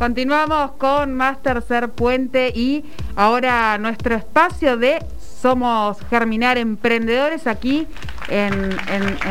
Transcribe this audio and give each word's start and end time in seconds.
continuamos 0.00 0.72
con 0.78 1.12
más 1.12 1.42
Tercer 1.42 1.90
Puente 1.90 2.50
y 2.54 2.86
ahora 3.16 3.76
nuestro 3.76 4.14
espacio 4.14 4.78
de 4.78 5.04
Somos 5.42 5.98
Germinar 6.08 6.56
Emprendedores 6.56 7.46
aquí 7.46 7.86
en, 8.28 8.70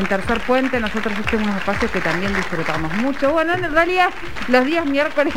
Tercer 0.08 0.40
Puente. 0.42 0.80
Nosotros 0.80 1.16
tenemos 1.26 1.54
un 1.54 1.58
espacio 1.58 1.92
que 1.92 2.02
también 2.02 2.36
disfrutamos 2.36 2.94
mucho. 2.98 3.32
Bueno, 3.32 3.56
en 3.56 3.72
realidad 3.72 4.12
los 4.48 4.64
días 4.64 4.86
miércoles 4.86 5.34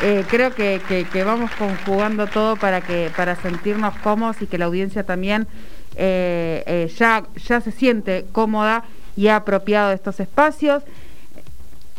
eh, 0.00 0.24
creo 0.30 0.54
que, 0.54 0.80
vamos 1.26 1.50
conjugando 1.58 2.28
todo 2.28 2.54
para, 2.54 2.80
que, 2.80 3.10
para 3.16 3.34
sentirnos 3.34 3.96
cómodos 3.96 4.40
y 4.42 4.46
que 4.46 4.58
la 4.58 4.66
audiencia 4.66 5.02
también 5.02 5.48
eh, 5.96 6.62
eh, 6.66 6.92
ya, 6.96 7.24
ya 7.48 7.60
se 7.60 7.72
siente 7.72 8.26
cómoda 8.30 8.84
y 9.16 9.26
apropiado 9.26 9.88
de 9.88 9.96
estos 9.96 10.20
espacios 10.20 10.84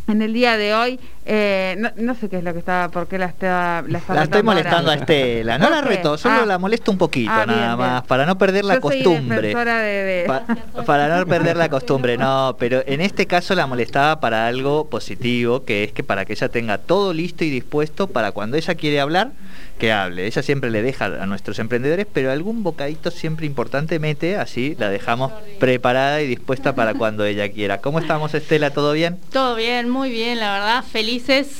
en 0.09 0.21
el 0.21 0.33
día 0.33 0.57
de 0.57 0.73
hoy. 0.73 0.99
Eh, 1.31 1.77
no, 1.97 2.15
sé 2.15 2.27
qué 2.27 2.39
es 2.39 2.43
lo 2.43 2.53
que 2.53 2.59
estaba, 2.59 2.89
por 2.89 3.07
qué 3.07 3.19
la 3.19 3.27
está 3.27 3.83
La, 3.87 4.01
la 4.07 4.23
estoy 4.23 4.41
molestando 4.41 4.89
a 4.89 4.95
Estela. 4.95 5.59
No 5.59 5.69
la 5.69 5.81
reto, 5.81 6.17
solo 6.17 6.39
ah. 6.41 6.45
la 6.47 6.57
molesto 6.57 6.91
un 6.91 6.97
poquito 6.97 7.31
ah, 7.31 7.45
nada 7.45 7.75
más, 7.75 8.01
para 8.07 8.25
no 8.25 8.39
perder 8.39 8.65
la 8.65 8.79
costumbre. 8.79 9.53
para 9.53 11.19
no 11.19 11.25
perder 11.27 11.55
la 11.55 11.69
costumbre, 11.69 12.17
no, 12.17 12.55
pero 12.57 12.81
en 12.83 12.99
este 13.01 13.27
caso 13.27 13.53
la 13.53 13.67
molestaba 13.67 14.19
para 14.19 14.47
algo 14.47 14.89
positivo, 14.89 15.65
que 15.65 15.83
es 15.83 15.91
que 15.91 16.03
para 16.03 16.25
que 16.25 16.33
ella 16.33 16.49
tenga 16.49 16.79
todo 16.79 17.13
listo 17.13 17.43
y 17.43 17.51
dispuesto 17.51 18.07
para 18.07 18.31
cuando 18.31 18.57
ella 18.57 18.73
quiere 18.73 18.99
hablar, 18.99 19.29
que 19.79 19.91
hable. 19.91 20.27
Ella 20.27 20.43
siempre 20.43 20.69
le 20.69 20.83
deja 20.83 21.05
a 21.05 21.25
nuestros 21.25 21.57
emprendedores, 21.57 22.05
pero 22.11 22.31
algún 22.31 22.61
bocadito 22.63 23.09
siempre 23.09 23.47
importante 23.47 23.97
mete, 23.97 24.35
así 24.35 24.75
la 24.77 24.89
dejamos 24.89 25.31
preparada 25.59 26.21
y 26.21 26.27
dispuesta 26.27 26.75
para 26.75 26.93
cuando 26.93 27.25
ella 27.25 27.49
quiera. 27.49 27.79
¿Cómo 27.79 27.99
estamos, 27.99 28.33
Estela? 28.33 28.71
¿Todo 28.71 28.93
bien? 28.93 29.17
Todo 29.31 29.55
bien, 29.55 29.89
muy 29.89 30.11
bien, 30.11 30.39
la 30.39 30.53
verdad. 30.53 30.83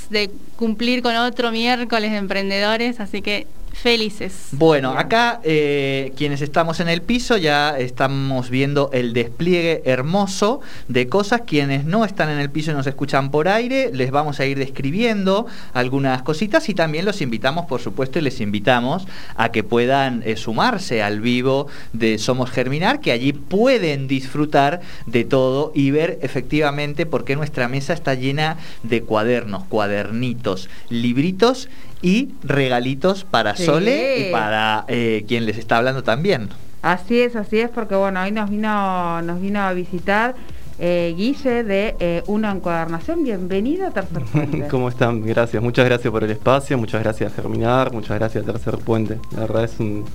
De 0.09 0.31
cumplir 0.55 1.02
con 1.02 1.16
otro 1.16 1.52
miércoles 1.52 2.12
de 2.12 2.18
emprendedores, 2.18 2.99
así 2.99 3.22
que 3.22 3.45
Felices. 3.81 4.49
Bueno, 4.51 4.91
acá 4.91 5.40
eh, 5.43 6.12
quienes 6.17 6.41
estamos 6.41 6.81
en 6.81 6.90
el 6.90 7.01
piso 7.01 7.37
ya 7.37 7.79
estamos 7.79 8.49
viendo 8.49 8.90
el 8.91 9.13
despliegue 9.13 9.84
hermoso 9.85 10.59
de 10.90 11.07
cosas. 11.07 11.43
Quienes 11.48 11.85
no 11.85 12.04
están 12.04 12.29
en 12.29 12.39
el 12.39 12.49
piso 12.49 12.71
y 12.71 12.73
nos 12.73 12.87
escuchan 12.87 13.31
por 13.31 13.48
aire, 13.48 13.89
les 13.93 14.12
vamos 14.12 14.41
a 14.41 14.45
ir 14.45 14.57
describiendo 14.57 15.45
algunas 15.73 16.23
cositas 16.23 16.67
y 16.67 16.73
también 16.73 17.05
los 17.05 17.21
invitamos, 17.21 17.67
por 17.67 17.79
supuesto, 17.79 18.20
y 18.20 18.21
les 18.21 18.41
invitamos 18.41 19.07
a 19.37 19.49
que 19.54 19.63
puedan 19.63 20.23
eh, 20.26 20.35
sumarse 20.35 21.01
al 21.01 21.21
vivo 21.21 21.67
de 21.93 22.17
Somos 22.17 22.51
Germinar, 22.51 22.99
que 22.99 23.13
allí 23.13 23.32
pueden 23.32 24.09
disfrutar 24.09 24.82
de 25.05 25.23
todo 25.23 25.71
y 25.73 25.91
ver 25.91 26.20
efectivamente 26.21 27.05
por 27.05 27.23
qué 27.23 27.37
nuestra 27.37 27.70
mesa 27.70 27.93
está 27.93 28.13
llena 28.13 28.57
de 28.84 29.04
cuadernos, 29.04 29.63
cuadernitos, 29.65 30.67
libritos 30.89 31.70
y 32.01 32.33
regalitos 32.43 33.23
para 33.23 33.55
Sole 33.55 34.29
y 34.29 34.31
para 34.31 34.85
eh, 34.87 35.25
quien 35.27 35.45
les 35.45 35.57
está 35.57 35.77
hablando 35.77 36.03
también. 36.03 36.49
Así 36.81 37.19
es, 37.19 37.35
así 37.35 37.59
es, 37.59 37.69
porque 37.69 37.95
bueno, 37.95 38.21
hoy 38.21 38.31
nos 38.31 38.49
vino, 38.49 39.21
nos 39.21 39.41
vino 39.41 39.61
a 39.61 39.73
visitar 39.73 40.35
eh, 40.79 41.13
Guille 41.17 41.63
de 41.63 41.95
eh, 41.99 42.23
Una 42.27 42.51
Encuadernación. 42.51 43.23
Bienvenido 43.23 43.87
a 43.87 43.91
Tercer 43.91 44.23
Puente. 44.31 44.67
¿Cómo 44.70 44.87
están? 44.87 45.25
Gracias. 45.25 45.61
Muchas 45.61 45.85
gracias 45.85 46.09
por 46.09 46.23
el 46.23 46.31
espacio, 46.31 46.77
muchas 46.77 47.03
gracias 47.03 47.33
a 47.33 47.35
Germinar, 47.35 47.91
muchas 47.91 48.17
gracias 48.17 48.43
a 48.43 48.51
Tercer 48.53 48.77
Puente. 48.77 49.17
La 49.31 49.41
verdad 49.41 49.65
es 49.65 49.77
un, 49.79 50.05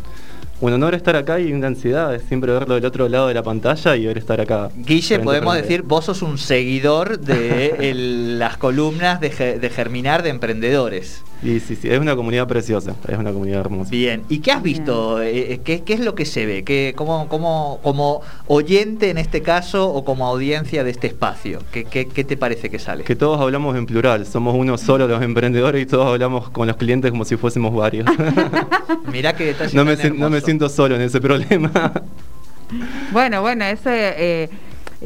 un 0.61 0.73
honor 0.73 0.95
estar 0.95 1.17
acá 1.17 1.39
y 1.39 1.53
una 1.53 1.67
ansiedad, 1.67 2.15
es 2.15 2.23
siempre 2.23 2.51
verlo 2.53 2.77
del 2.77 2.85
otro 2.87 3.09
lado 3.09 3.29
de 3.29 3.35
la 3.35 3.43
pantalla 3.43 3.97
y 3.97 4.07
ver 4.07 4.17
estar 4.17 4.41
acá. 4.41 4.71
Guille, 4.75 5.19
podemos 5.19 5.55
decir, 5.55 5.83
vos 5.83 6.07
sos 6.07 6.23
un 6.23 6.39
seguidor 6.39 7.19
de 7.19 7.93
las 8.39 8.57
columnas 8.57 9.21
de, 9.21 9.31
Germinar 9.31 10.23
de 10.23 10.31
Emprendedores. 10.31 11.23
Sí, 11.43 11.61
sí, 11.61 11.77
sí, 11.77 11.89
es 11.91 11.99
una 11.99 12.17
comunidad 12.17 12.49
preciosa, 12.49 12.95
es 13.07 13.19
una 13.19 13.33
comunidad 13.33 13.61
hermosa. 13.61 13.91
Bien, 13.91 14.23
¿y 14.29 14.39
qué 14.39 14.53
has 14.53 14.63
visto? 14.63 15.21
Eh, 15.21 15.61
eh, 15.65 15.81
¿Qué, 15.85 15.95
es 15.95 16.01
lo 16.01 16.15
que 16.15 16.25
se 16.25 16.47
ve? 16.47 16.65
¿Qué, 16.65 16.95
cómo, 16.97 17.29
cómo, 17.29 17.81
como 17.83 18.23
oyente 18.47 19.11
en 19.11 19.19
este 19.19 19.43
caso 19.43 19.91
o 19.93 20.05
como 20.05 20.27
audiencia 20.27 20.85
de 20.85 20.91
este 20.91 21.07
espacio? 21.09 21.61
¿Qué, 21.71 21.85
qué, 21.85 22.07
qué 22.07 22.25
te 22.25 22.37
parece 22.37 22.71
que 22.71 22.79
sale? 22.79 23.05
Que 23.05 23.15
todos 23.15 23.41
hablamos 23.41 23.77
en 23.77 23.85
plural, 23.85 24.27
somos 24.27 24.55
uno 24.55 24.79
solo 24.79 25.07
los 25.07 25.23
emprendedores 25.23 25.83
y 25.83 25.87
todos 25.87 26.07
hablamos 26.07 26.49
con 26.51 26.67
los 26.67 26.77
clientes 26.77 27.11
como 27.11 27.25
si 27.25 27.37
fuésemos 27.37 27.75
varios. 27.75 28.07
Mirá 29.13 29.35
que 29.37 29.45
detalle 29.45 29.77
no 29.77 29.85
me, 29.85 29.97
no 29.97 30.31
me 30.31 30.41
siento 30.41 30.69
solo 30.69 30.95
en 30.95 31.03
ese 31.03 31.21
problema. 31.21 31.93
Bueno, 33.13 33.43
bueno, 33.43 33.65
ese... 33.65 34.15
Eh, 34.17 34.49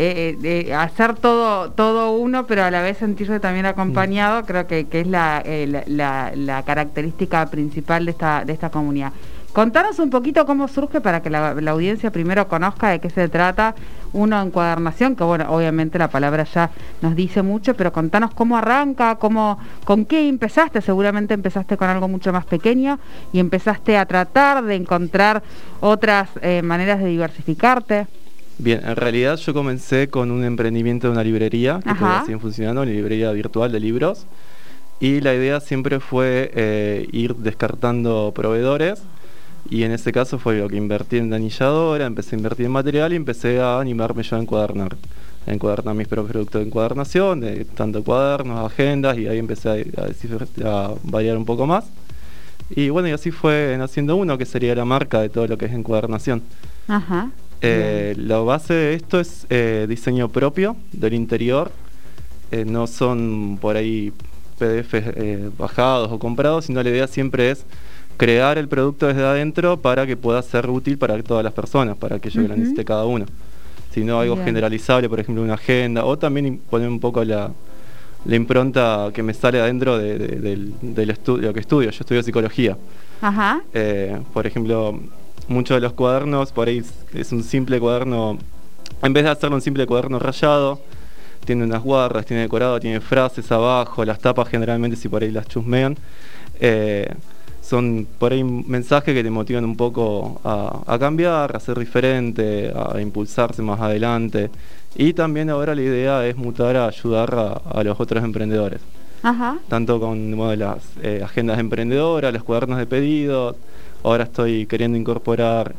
eh, 0.01 0.39
eh, 0.45 0.75
hacer 0.75 1.17
todo, 1.17 1.73
todo 1.73 2.13
uno, 2.13 2.47
pero 2.47 2.63
a 2.63 2.71
la 2.71 2.83
vez 2.83 2.99
sentirse 2.99 3.41
también 3.41 3.67
acompañado, 3.67 4.45
creo 4.45 4.65
que, 4.69 4.87
es 4.89 4.89
eh, 4.93 5.85
la, 5.89 6.31
la, 6.37 6.63
característica 6.63 7.45
principal 7.47 8.05
de 8.05 8.13
esta, 8.13 8.45
de 8.45 8.53
esta 8.53 8.71
comunidad. 8.71 9.13
Contanos 9.53 9.99
un 9.99 10.09
poquito 10.09 10.47
cómo 10.47 10.69
surge 10.69 11.01
para 11.01 11.21
que 11.21 11.31
la, 11.31 11.49
audiencia 11.49 12.13
primero 12.13 12.47
conozca 12.47 12.91
de 12.91 13.01
qué 13.01 13.11
se 13.11 13.29
trata 13.29 13.75
uno 14.13 14.41
encuadernación, 14.41 15.17
que 15.17 15.25
bueno, 15.25 15.47
obviamente 15.49 15.99
la 15.99 16.07
palabra 16.07 16.45
ya 16.45 16.71
nos 17.03 17.17
dice 17.17 17.43
mucho, 17.43 17.75
pero 17.75 17.93
contanos 17.93 18.33
cómo 18.35 18.57
arranca, 18.57 19.17
cómo, 19.17 19.59
con 19.85 20.05
qué 20.05 20.29
empezaste, 20.29 20.81
seguramente 20.81 21.35
empezaste 21.35 21.77
con 21.77 21.89
algo 21.89 22.07
mucho 22.07 22.33
más 22.33 22.45
pequeño 22.45 23.01
y 23.33 23.41
empezaste 23.41 23.97
a 23.97 24.07
tratar 24.07 24.63
de 24.63 24.77
encontrar 24.77 25.43
otras 25.81 26.29
maneras 26.63 27.01
de 27.01 27.07
diversificarte. 27.07 28.07
Bien, 28.59 28.81
en 28.85 28.97
realidad 28.97 29.37
yo 29.37 29.55
comencé 29.55 30.09
con 30.09 30.33
un 30.33 30.43
emprendimiento 30.45 31.07
de 31.07 31.13
una 31.13 31.23
librería 31.23 31.79
que 31.79 31.95
todavía 31.95 32.25
sigue 32.27 32.39
funcionando, 32.41 32.83
una 32.83 32.91
librería 32.91 33.31
virtual 33.31 33.71
de 33.71 33.79
libros. 33.79 34.27
Y 35.01 35.21
la 35.21 35.33
idea 35.33 35.61
siempre 35.61 36.01
fue 36.01 36.51
eh, 36.55 37.09
ir 37.13 37.37
descartando 37.37 38.33
proveedores. 38.35 39.01
Y 39.71 39.85
en 39.85 39.93
ese 39.93 40.13
caso 40.13 40.41
fue 40.41 40.59
lo 40.59 40.69
que 40.69 40.77
invertí 40.77 41.19
en 41.19 41.33
anilladora, 41.33 42.07
empecé 42.07 42.35
a 42.35 42.39
invertir 42.39 42.67
en 42.67 42.73
material 42.73 43.13
y 43.13 43.17
empecé 43.17 43.61
a 43.61 43.79
animarme 43.79 44.25
yo 44.25 44.37
a 44.37 44.41
encuadernar. 44.41 44.97
A 45.47 45.53
encuadernar 45.53 45.95
mis 45.95 46.09
propios 46.09 46.33
productos 46.33 46.61
de 46.61 46.67
encuadernación, 46.67 47.41
de 47.41 47.65
tanto 47.65 48.03
cuadernos, 48.03 48.67
agendas, 48.67 49.19
y 49.19 49.29
ahí 49.29 49.39
empecé 49.39 49.69
a, 49.69 50.69
a 50.69 50.95
variar 51.05 51.37
un 51.37 51.45
poco 51.45 51.65
más. 51.67 51.85
Y 52.71 52.89
bueno, 52.89 53.09
y 53.09 53.13
así 53.13 53.31
fue 53.31 53.77
naciendo 53.79 54.17
uno, 54.17 54.37
que 54.37 54.47
sería 54.47 54.75
la 54.75 54.85
marca 54.85 55.21
de 55.21 55.29
todo 55.29 55.47
lo 55.47 55.57
que 55.57 55.67
es 55.67 55.73
encuadernación. 55.73 56.43
Ajá. 56.89 57.31
Eh, 57.61 58.15
la 58.17 58.39
base 58.39 58.73
de 58.73 58.95
esto 58.95 59.19
es 59.19 59.47
eh, 59.51 59.87
diseño 59.89 60.29
propio 60.29 60.77
del 60.93 61.15
interior. 61.15 61.73
Eh, 62.51 62.65
no 62.65 62.87
son 62.87 63.59
por 63.61 63.77
ahí 63.77 64.13
PDFs 64.59 65.57
bajados 65.57 66.11
o 66.11 66.19
comprados, 66.19 66.67
sino 66.67 66.83
la 66.83 66.89
idea 66.91 67.07
siempre 67.07 67.51
es 67.51 67.65
crear 68.17 68.59
el 68.59 68.69
producto 68.69 69.07
desde 69.07 69.25
adentro 69.25 69.77
para 69.77 70.07
que 70.07 70.17
pueda 70.17 70.43
ser 70.43 70.69
útil 70.69 70.99
para 70.99 71.21
todas 71.23 71.45
las 71.45 71.53
personas, 71.53 71.97
para 71.97 72.17
aquello 72.17 72.43
que 72.43 72.49
necesite 72.49 72.85
cada 72.85 73.05
uno. 73.05 73.27
Si 73.93 74.05
no 74.05 74.21
algo 74.21 74.37
generalizable, 74.37 75.09
por 75.09 75.21
ejemplo, 75.21 75.43
una 75.43 75.55
agenda, 75.55 76.05
o 76.05 76.19
también 76.19 76.61
poner 76.71 76.89
un 76.89 77.01
poco 77.01 77.25
la, 77.25 77.53
impronta 78.27 79.11
que 79.15 79.23
me 79.23 79.35
sale 79.35 79.61
adentro 79.61 79.99
del, 79.99 81.11
estudio, 81.11 81.49
lo 81.49 81.55
que 81.55 81.61
estudio. 81.61 81.91
Yo 81.91 82.01
estudio 82.01 82.23
psicología. 82.23 82.77
Ajá. 83.21 83.63
por 84.33 84.47
ejemplo, 84.47 85.01
muchos 85.49 85.77
de 85.77 85.81
los 85.81 85.93
cuadernos, 85.93 86.53
por 86.53 86.69
ahí 86.69 86.83
es 87.15 87.33
un 87.33 87.43
simple 87.43 87.81
cuaderno, 87.81 88.39
en 89.03 89.13
vez 89.13 89.25
de 89.25 89.31
hacerlo 89.31 89.57
un 89.57 89.63
simple 89.63 89.87
cuaderno 89.87 90.19
rayado, 90.19 90.81
tiene 91.45 91.65
unas 91.65 91.83
guardas, 91.83 92.27
tiene 92.27 92.43
decorado, 92.43 92.79
tiene 92.79 93.01
frases 93.01 93.51
abajo, 93.51 94.05
las 94.05 94.19
tapas 94.19 94.49
generalmente 94.49 94.97
si 94.97 95.09
por 95.09 95.23
ahí 95.23 95.31
las 95.31 95.47
chusmean. 95.47 95.97
Eh, 96.61 97.11
son 97.63 98.07
por 98.19 98.33
ahí 98.33 98.43
mensajes 98.43 99.15
que 99.15 99.23
te 99.23 99.31
motivan 99.31 99.65
un 99.65 99.77
poco 99.77 100.41
a, 100.43 100.99
cambiar, 100.99 101.55
a 101.55 101.61
ser 101.61 101.79
diferente, 101.79 102.73
a 102.75 102.99
impulsarse 103.01 103.61
más 103.61 103.79
adelante. 103.79 104.51
Y 104.95 105.13
también 105.13 105.51
ahora 105.51 105.75
la 105.75 105.83
idea 105.83 106.27
es 106.27 106.37
mutar 106.37 106.77
a 106.77 106.87
ayudar 106.87 107.61
a, 107.71 107.83
los 107.83 108.01
otros 108.01 108.25
emprendedores. 108.25 108.81
Tanto 109.69 110.01
con 110.01 110.59
las 110.59 110.79
eh, 111.03 111.21
agendas 111.23 111.59
emprendedoras, 111.59 112.33
los 112.33 112.43
cuadernos 112.43 112.79
de 112.79 112.87
pedido, 112.87 113.57
Ahora 114.03 114.25
estoy 114.25 114.67
queriendo 114.67 114.97
incorporar 114.97 115.75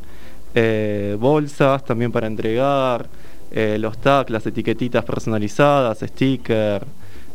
eh, 0.54 1.16
bolsas 1.20 1.84
también 1.86 2.12
para 2.12 2.28
entregar, 2.28 3.08
eh, 3.52 3.78
los 3.80 3.98
tags, 3.98 4.30
las 4.30 4.46
etiquetitas 4.46 5.06
personalizadas, 5.06 6.00
stickers, 6.00 6.86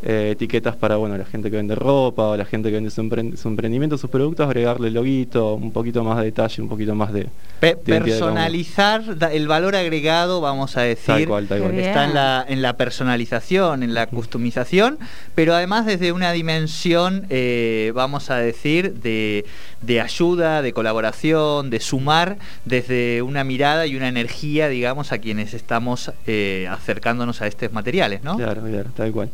eh, 0.07 0.33
etiquetas 0.33 0.77
para 0.77 0.97
bueno 0.97 1.17
la 1.17 1.25
gente 1.25 1.51
que 1.51 1.57
vende 1.57 1.75
ropa 1.75 2.25
o 2.25 2.37
la 2.37 2.45
gente 2.45 2.69
que 2.69 2.75
vende 2.75 2.91
su, 2.91 3.01
emprendimiento, 3.01 3.97
sus 3.97 4.11
productos, 4.11 4.47
agregarle 4.47 4.89
el 4.89 4.95
loguito, 4.95 5.55
un 5.55 5.73
poquito 5.73 6.05
más 6.05 6.19
de 6.19 6.25
detalle, 6.25 6.63
un 6.63 6.69
poquito 6.69 6.95
más 6.95 7.11
de... 7.13 7.27
personalizar 7.59 9.03
el 9.33 9.49
valor 9.49 9.75
agregado, 9.77 10.43
vamos 10.43 10.77
a 10.77 10.83
decir, 10.83 11.31
está 11.79 12.05
en 12.05 12.13
la, 12.13 12.45
en 12.47 12.61
la 12.61 12.77
personalización, 12.77 13.83
en 13.83 13.95
la 13.95 14.07
customización, 14.07 14.99
pero 15.35 15.55
además 15.55 15.87
desde 15.87 16.13
una 16.13 16.33
dimensión, 16.33 17.27
eh, 17.31 17.91
vamos 17.95 18.31
a 18.31 18.37
decir, 18.37 18.95
de, 18.95 19.47
de 19.81 20.01
ayuda, 20.03 20.61
de 20.61 20.75
colaboración, 20.75 21.71
de 21.71 21.81
sumar 21.81 22.37
desde 22.67 23.23
una 23.23 23.43
mirada 23.43 23.87
y 23.87 23.97
una 23.97 24.09
energía, 24.09 24.69
digamos, 24.69 25.13
a 25.13 25.19
quienes 25.19 25.55
estamos 25.55 26.13
eh, 26.27 26.69
acercándonos 26.71 27.41
a 27.41 27.47
estos 27.47 27.73
materiales, 27.73 28.23
¿no? 28.23 28.37
Claro, 28.37 28.63
claro, 28.63 28.91
tal 28.95 29.13
cual. 29.13 29.31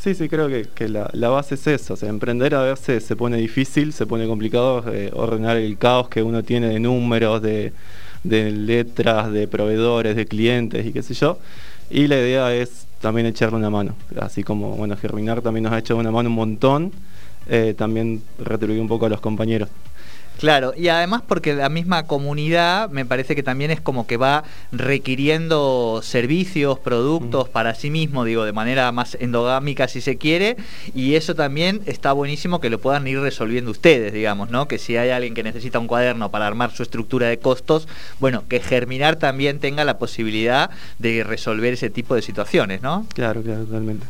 Sí, 0.00 0.14
sí, 0.14 0.30
creo 0.30 0.48
que, 0.48 0.88
la, 0.88 1.28
base 1.28 1.56
es 1.56 1.66
eso. 1.66 1.92
O 1.92 1.96
sea, 1.96 2.08
emprender 2.08 2.54
a 2.54 2.62
veces 2.62 3.04
se 3.04 3.16
pone 3.16 3.36
difícil, 3.36 3.92
se 3.92 4.06
pone 4.06 4.26
complicado, 4.26 4.82
eh, 4.90 5.10
ordenar 5.12 5.58
el 5.58 5.76
caos 5.76 6.08
que 6.08 6.22
uno 6.22 6.42
tiene 6.42 6.68
de 6.68 6.80
números, 6.80 7.42
de, 7.42 7.74
de 8.24 8.50
letras, 8.50 9.30
de 9.30 9.46
proveedores, 9.46 10.16
de 10.16 10.24
clientes 10.24 10.86
y 10.86 10.92
qué 10.92 11.02
sé 11.02 11.12
yo. 11.12 11.38
Y 11.90 12.06
la 12.06 12.16
idea 12.16 12.54
es 12.54 12.86
también 13.02 13.26
echarle 13.26 13.58
una 13.58 13.68
mano. 13.68 13.94
Así 14.18 14.42
como, 14.42 14.70
bueno, 14.74 14.96
Germinar 14.96 15.42
también 15.42 15.64
nos 15.64 15.72
ha 15.74 15.78
echado 15.78 16.00
una 16.00 16.10
mano 16.10 16.30
un 16.30 16.34
montón, 16.34 16.92
eh, 17.46 17.74
también 17.76 18.22
retribuir 18.38 18.80
un 18.80 18.88
poco 18.88 19.04
a 19.04 19.10
los 19.10 19.20
compañeros. 19.20 19.68
Claro, 20.40 20.72
y 20.74 20.88
además 20.88 21.20
porque 21.28 21.52
la 21.52 21.68
misma 21.68 22.06
comunidad 22.06 22.88
me 22.88 23.04
parece 23.04 23.36
que 23.36 23.42
también 23.42 23.70
es 23.70 23.82
como 23.82 24.06
que 24.06 24.16
va 24.16 24.42
requiriendo 24.72 26.00
servicios, 26.02 26.78
productos 26.78 27.48
mm. 27.48 27.52
para 27.52 27.74
sí 27.74 27.90
mismo, 27.90 28.24
digo, 28.24 28.46
de 28.46 28.52
manera 28.52 28.90
más 28.90 29.18
endogámica 29.20 29.86
si 29.86 30.00
se 30.00 30.16
quiere, 30.16 30.56
y 30.94 31.14
eso 31.16 31.34
también 31.34 31.82
está 31.84 32.14
buenísimo 32.14 32.58
que 32.58 32.70
lo 32.70 32.78
puedan 32.78 33.06
ir 33.06 33.20
resolviendo 33.20 33.70
ustedes, 33.70 34.14
digamos, 34.14 34.48
¿no? 34.48 34.66
Que 34.66 34.78
si 34.78 34.96
hay 34.96 35.10
alguien 35.10 35.34
que 35.34 35.42
necesita 35.42 35.78
un 35.78 35.86
cuaderno 35.86 36.30
para 36.30 36.46
armar 36.46 36.70
su 36.70 36.82
estructura 36.82 37.26
de 37.26 37.38
costos, 37.38 37.86
bueno, 38.18 38.44
que 38.48 38.60
Germinar 38.60 39.16
también 39.16 39.58
tenga 39.58 39.84
la 39.84 39.98
posibilidad 39.98 40.70
de 40.98 41.22
resolver 41.22 41.74
ese 41.74 41.90
tipo 41.90 42.14
de 42.14 42.22
situaciones, 42.22 42.80
¿no? 42.80 43.04
Claro, 43.12 43.42
claro, 43.42 43.64
totalmente. 43.64 44.06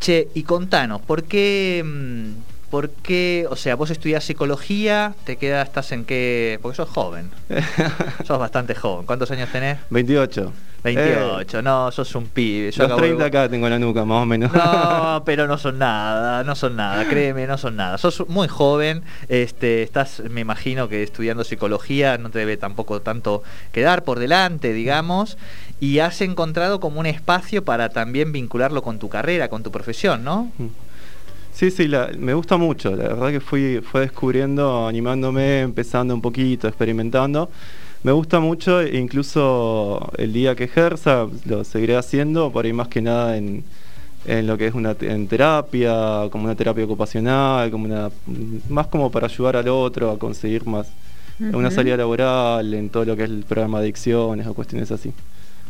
Che, 0.00 0.28
y 0.34 0.42
contanos, 0.42 1.00
¿por 1.00 1.24
qué 1.24 1.82
mm, 1.82 2.51
¿Por 2.72 2.88
qué? 2.88 3.46
O 3.50 3.56
sea, 3.56 3.76
vos 3.76 3.90
estudias 3.90 4.24
psicología, 4.24 5.14
te 5.24 5.36
quedas, 5.36 5.68
estás 5.68 5.92
en 5.92 6.06
qué. 6.06 6.58
Porque 6.62 6.76
sos 6.76 6.88
joven. 6.88 7.30
sos 8.26 8.38
bastante 8.38 8.74
joven. 8.74 9.04
¿Cuántos 9.04 9.30
años 9.30 9.50
tenés? 9.52 9.76
28. 9.90 10.50
28, 10.82 11.60
no, 11.60 11.92
sos 11.92 12.14
un 12.14 12.28
pibe. 12.28 12.70
Yo 12.70 12.88
Los 12.88 12.96
30 12.96 13.26
acá 13.26 13.48
tengo 13.50 13.68
la 13.68 13.78
nuca, 13.78 14.06
más 14.06 14.22
o 14.22 14.24
menos. 14.24 14.50
No, 14.54 15.22
pero 15.26 15.46
no 15.46 15.58
son 15.58 15.80
nada, 15.80 16.44
no 16.44 16.54
son 16.56 16.76
nada, 16.76 17.06
créeme, 17.06 17.46
no 17.46 17.58
son 17.58 17.76
nada. 17.76 17.98
Sos 17.98 18.26
muy 18.28 18.48
joven, 18.48 19.02
este, 19.28 19.82
estás, 19.82 20.22
me 20.30 20.40
imagino 20.40 20.88
que 20.88 21.02
estudiando 21.02 21.44
psicología 21.44 22.16
no 22.16 22.30
te 22.30 22.38
debe 22.38 22.56
tampoco 22.56 23.02
tanto 23.02 23.42
quedar 23.72 24.02
por 24.02 24.18
delante, 24.18 24.72
digamos, 24.72 25.36
y 25.78 25.98
has 25.98 26.22
encontrado 26.22 26.80
como 26.80 27.00
un 27.00 27.06
espacio 27.06 27.66
para 27.66 27.90
también 27.90 28.32
vincularlo 28.32 28.82
con 28.82 28.98
tu 28.98 29.10
carrera, 29.10 29.48
con 29.48 29.62
tu 29.62 29.70
profesión, 29.70 30.24
¿no? 30.24 30.50
Mm. 30.56 30.68
Sí, 31.52 31.70
sí, 31.70 31.88
me 32.18 32.34
gusta 32.34 32.56
mucho. 32.56 32.96
La 32.96 33.08
verdad 33.08 33.30
que 33.30 33.40
fui 33.40 33.80
fue 33.82 34.02
descubriendo, 34.02 34.86
animándome, 34.86 35.60
empezando 35.60 36.14
un 36.14 36.20
poquito, 36.20 36.66
experimentando. 36.66 37.50
Me 38.02 38.10
gusta 38.10 38.40
mucho, 38.40 38.80
e 38.80 38.98
incluso 38.98 40.10
el 40.18 40.32
día 40.32 40.56
que 40.56 40.64
ejerza 40.64 41.28
lo 41.44 41.62
seguiré 41.62 41.96
haciendo, 41.96 42.50
por 42.50 42.64
ahí 42.64 42.72
más 42.72 42.88
que 42.88 43.00
nada 43.00 43.36
en, 43.36 43.62
lo 44.26 44.58
que 44.58 44.66
es 44.66 44.74
una 44.74 44.96
en 45.00 45.28
terapia, 45.28 46.28
como 46.30 46.44
una 46.44 46.56
terapia 46.56 46.84
ocupacional, 46.84 47.70
como 47.70 47.84
una 47.84 48.10
más 48.68 48.88
como 48.88 49.10
para 49.10 49.26
ayudar 49.26 49.56
al 49.56 49.68
otro 49.68 50.10
a 50.10 50.18
conseguir 50.18 50.66
más 50.66 50.88
una 51.38 51.70
salida 51.70 51.96
laboral, 51.96 52.74
en 52.74 52.88
todo 52.88 53.04
lo 53.04 53.16
que 53.16 53.24
es 53.24 53.30
el 53.30 53.44
programa 53.44 53.78
de 53.78 53.84
adicciones 53.84 54.46
o 54.46 54.54
cuestiones 54.54 54.90
así. 54.90 55.12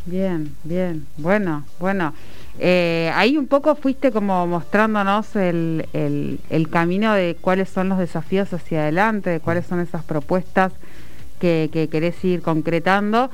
Bien, 0.07 0.55
bien, 0.65 1.07
bueno, 1.17 1.65
bueno. 1.79 2.15
Eh, 2.59 3.11
ahí 3.15 3.37
un 3.39 3.47
poco 3.47 3.75
fuiste 3.75 4.13
como 4.13 4.47
mostrándonos 4.47 5.37
el, 5.37 5.89
el, 5.93 6.69
camino 6.69 7.15
de 7.15 7.37
cuáles 7.41 7.71
son 7.71 7.89
los 7.89 7.99
desafíos 7.99 8.53
hacia 8.53 8.83
adelante, 8.83 9.31
de 9.31 9.41
cuáles 9.41 9.67
son 9.67 9.81
esas 9.81 10.05
propuestas 10.05 10.73
que, 11.41 11.71
que 11.73 11.89
querés 11.89 12.23
ir 12.25 12.43
concretando. 12.43 13.31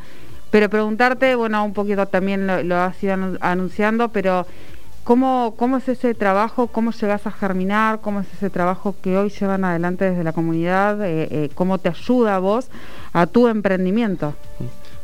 Pero 0.51 0.71
preguntarte, 0.71 1.35
bueno, 1.35 1.65
un 1.65 1.75
poquito 1.75 2.07
también 2.07 2.47
lo, 2.69 2.77
has 2.77 3.03
ido 3.03 3.17
anunciando, 3.41 4.09
pero 4.09 4.47
¿cómo, 5.05 5.55
¿cómo 5.59 5.77
es 5.77 5.89
ese 5.89 6.15
trabajo? 6.15 6.69
¿Cómo 6.69 6.93
llegas 6.93 7.27
a 7.27 7.31
germinar? 7.31 8.01
¿Cómo 8.01 8.21
es 8.21 8.33
ese 8.33 8.49
trabajo 8.49 8.95
que 9.03 9.19
hoy 9.19 9.29
llevan 9.29 9.65
adelante 9.65 10.09
desde 10.09 10.25
la 10.25 10.33
comunidad? 10.33 11.05
Eh, 11.05 11.29
eh, 11.31 11.51
¿Cómo 11.55 11.79
te 11.79 11.91
ayuda 11.91 12.37
a 12.37 12.39
vos 12.39 12.69
a 13.13 13.27
tu 13.27 13.47
emprendimiento? 13.49 14.35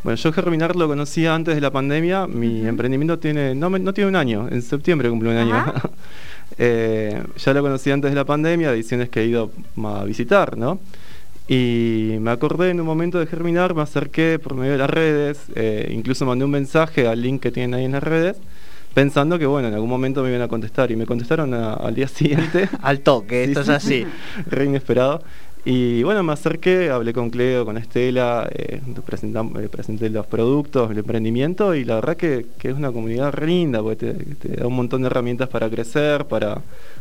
Bueno, 0.05 0.17
yo 0.17 0.33
Germinar 0.33 0.77
lo 0.77 0.87
conocía 0.87 1.35
antes 1.35 1.55
de 1.55 1.63
la 1.63 1.71
pandemia. 1.71 2.27
Mi 2.27 2.67
emprendimiento 2.67 3.19
tiene 3.19 3.55
no, 3.55 3.71
no, 3.71 3.95
tiene 3.95 4.09
un 4.09 4.17
año, 4.17 4.47
en 4.51 4.61
septiembre 4.61 5.09
cumple 5.09 5.31
un 5.31 5.37
año. 5.37 5.65
Eh, 6.59 7.21
ya 7.37 7.53
lo 7.53 7.63
conocí 7.63 7.91
antes 7.91 8.11
de 8.13 8.15
la 8.15 8.25
pandemia, 8.25 8.71
ediciones 8.71 9.09
que 9.09 9.23
he 9.23 9.27
ido 9.27 9.51
a 9.83 10.05
visitar, 10.05 10.57
¿no? 10.57 10.79
Y 11.49 12.17
me 12.21 12.31
acordé 12.31 12.71
en 12.71 12.79
un 12.79 12.87
momento 12.87 13.19
de 13.19 13.27
Germinar, 13.27 13.75
me 13.75 13.83
acerqué 13.83 14.39
por 14.39 14.55
medio 14.55 14.73
de 14.73 14.79
las 14.79 14.91
redes, 14.91 15.41
eh, 15.57 15.91
incluso 15.91 16.27
mandé 16.27 16.45
un 16.45 16.53
mensaje 16.53 17.09
al 17.09 17.23
link 17.23 17.43
que 17.43 17.51
tienen 17.51 17.75
ahí 17.75 17.87
en 17.87 17.93
las 17.93 18.05
redes, 18.05 18.37
pensando 18.93 19.37
que, 19.39 19.47
bueno, 19.47 19.67
en 19.67 19.75
algún 19.75 19.89
momento 19.89 20.23
me 20.23 20.29
iban 20.29 20.43
a 20.43 20.49
contestar. 20.49 20.93
Y 20.93 20.97
me 20.97 21.07
contestaron 21.07 21.53
al 21.55 21.95
día 21.95 22.07
siguiente. 22.09 22.69
al 22.83 23.01
toque, 23.01 23.45
esto 23.45 23.63
es 23.63 23.71
así. 23.71 24.07
Re 24.49 24.67
inesperado. 24.67 25.23
Y 25.67 26.03
bueno, 26.03 26.23
me 26.23 26.35
acerqué, 26.35 26.91
hablé 26.91 27.15
con 27.15 27.31
Cleo, 27.31 27.65
con 27.65 27.79
Estela, 27.79 28.47
eh, 28.53 28.83
eh, 28.85 29.69
presenté 29.71 30.11
los 30.11 30.27
productos, 30.27 30.91
el 30.91 30.99
emprendimiento 30.99 31.75
y 31.75 31.85
la 31.85 31.95
verdad 31.95 32.19
que, 32.19 32.47
es 32.63 32.75
una 32.75 32.93
comunidad 32.93 33.33
re 33.33 33.47
linda 33.47 33.83
porque 33.83 34.13
te, 34.13 34.57
da 34.57 34.67
un 34.67 34.77
montón 34.77 35.01
de 35.01 35.07
herramientas 35.07 35.49
para 35.49 35.71
crecer, 35.71 36.27
para, 36.27 36.61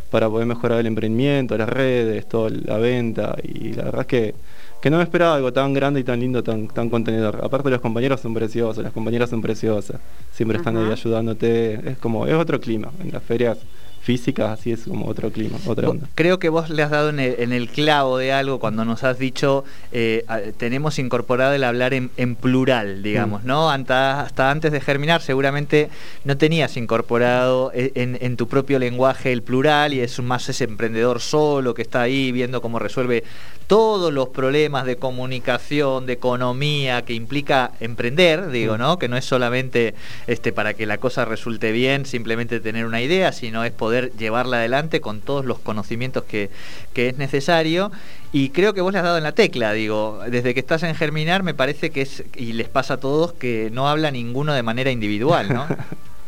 para 0.10 0.30
poder 0.30 0.48
mejorar 0.48 0.80
el 0.80 0.86
emprendimiento, 0.86 1.58
las 1.58 1.68
redes, 1.68 2.26
toda 2.30 2.52
la 2.52 2.78
venta 2.78 3.36
y 3.44 3.74
la 3.74 3.84
verdad 3.84 4.02
es 4.02 4.08
que, 4.08 4.36
que 4.82 4.90
no 4.90 4.96
me 4.96 5.04
esperaba 5.04 5.36
algo 5.36 5.52
tan 5.52 5.74
grande 5.74 6.00
y 6.00 6.06
tan 6.06 6.22
lindo, 6.22 6.42
tan, 6.42 6.70
tan 6.70 6.90
contenedor. 6.90 7.42
Aparte 7.44 7.70
los 7.70 7.82
compañeros 7.82 8.22
son 8.22 8.34
preciosos, 8.34 8.82
las 8.82 8.94
compañeras 8.94 9.30
son 9.30 9.42
preciosas, 9.42 10.00
siempre 10.32 10.58
están 10.58 10.78
ahí 10.78 10.90
ayudándote, 10.90 11.90
es 11.92 11.98
como, 11.98 12.28
es 12.28 12.34
otro 12.34 12.62
clima 12.62 12.92
en 13.02 13.12
las 13.12 13.24
ferias 13.24 13.58
físicas, 14.04 14.60
así 14.60 14.74
es 14.74 14.84
como 14.84 15.08
otro 15.08 15.32
clima, 15.32 15.58
otra 15.66 15.90
onda. 15.90 16.08
Creo 16.14 16.38
que 16.38 16.50
vos 16.50 16.70
le 16.70 16.84
has 16.84 16.92
dado 16.92 17.10
en 17.10 17.20
el, 17.20 17.70
clavo 17.70 18.18
de 18.18 18.34
algo 18.34 18.60
cuando 18.60 18.84
nos 18.84 19.06
has 19.06 19.18
dicho, 19.18 19.64
eh, 19.94 20.26
tenemos 20.58 21.00
incorporado 21.00 21.54
el 21.54 21.64
hablar 21.64 21.94
en, 21.94 22.10
plural, 22.36 23.02
digamos, 23.02 23.44
mm. 23.44 23.48
¿no? 23.48 23.72
Hasta, 23.72 24.52
antes 24.52 24.74
de 24.74 24.82
germinar 24.82 25.22
seguramente 25.22 25.90
no 26.26 26.36
tenías 26.36 26.76
incorporado 26.76 27.72
e, 27.74 27.92
en, 27.96 28.36
tu 28.36 28.50
propio 28.50 28.78
lenguaje 28.78 29.32
el 29.32 29.42
plural 29.42 29.94
y 29.94 30.02
es 30.02 30.20
más 30.22 30.50
ese 30.50 30.66
emprendedor 30.66 31.22
solo 31.22 31.74
que 31.74 31.82
está 31.82 32.02
ahí 32.02 32.34
viendo 32.34 32.62
cómo 32.62 32.80
resuelve 32.80 33.24
todos 33.68 34.12
los 34.12 34.30
problemas 34.30 34.86
de 34.86 34.98
comunicación, 34.98 36.06
de 36.06 36.14
economía 36.14 37.04
que 37.06 37.14
implica 37.14 37.72
emprender, 37.80 38.50
digo, 38.50 38.76
mm. 38.76 38.80
¿no? 38.80 39.00
Que 39.00 39.08
no 39.08 39.16
es 39.16 39.24
solamente 39.24 39.96
este, 40.28 40.52
para 40.52 40.74
que 40.74 40.86
la 40.86 40.98
cosa 40.98 41.24
resulte 41.24 41.72
bien, 41.72 42.06
simplemente 42.06 42.60
tener 42.60 42.86
una 42.86 43.02
idea, 43.02 43.32
sino 43.32 43.64
es 43.64 43.72
poder 43.72 43.93
llevarla 44.18 44.58
adelante 44.58 45.02
con 45.02 45.22
todos 45.22 45.46
los 45.46 45.60
conocimientos 45.60 46.24
que, 46.24 46.50
es 46.96 47.18
necesario. 47.18 47.92
Y 48.32 48.50
creo 48.50 48.74
que 48.74 48.82
vos 48.82 48.92
le 48.92 49.00
has 49.00 49.04
dado 49.04 49.18
en 49.18 49.24
la 49.24 49.34
tecla, 49.34 49.74
digo, 49.74 50.20
desde 50.30 50.54
que 50.54 50.60
estás 50.60 50.84
en 50.84 50.96
Germinar 50.96 51.44
me 51.44 51.54
parece 51.54 51.92
que 51.92 52.02
es, 52.02 52.24
y 52.36 52.54
les 52.54 52.68
pasa 52.68 52.96
a 52.96 52.98
todos, 52.98 53.34
que 53.34 53.70
no 53.72 53.88
habla 53.88 54.10
ninguno 54.12 54.54
de 54.54 54.64
manera 54.64 54.90
individual, 54.92 55.54
¿no? 55.54 55.68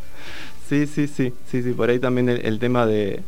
sí, 0.69 0.86
sí, 0.86 1.07
sí, 1.07 1.34
sí, 1.50 1.63
sí, 1.63 1.72
por 1.72 1.89
ahí 1.89 2.00
también 2.00 2.29
el 2.29 2.60
tema 2.60 2.86
de, 2.86 3.24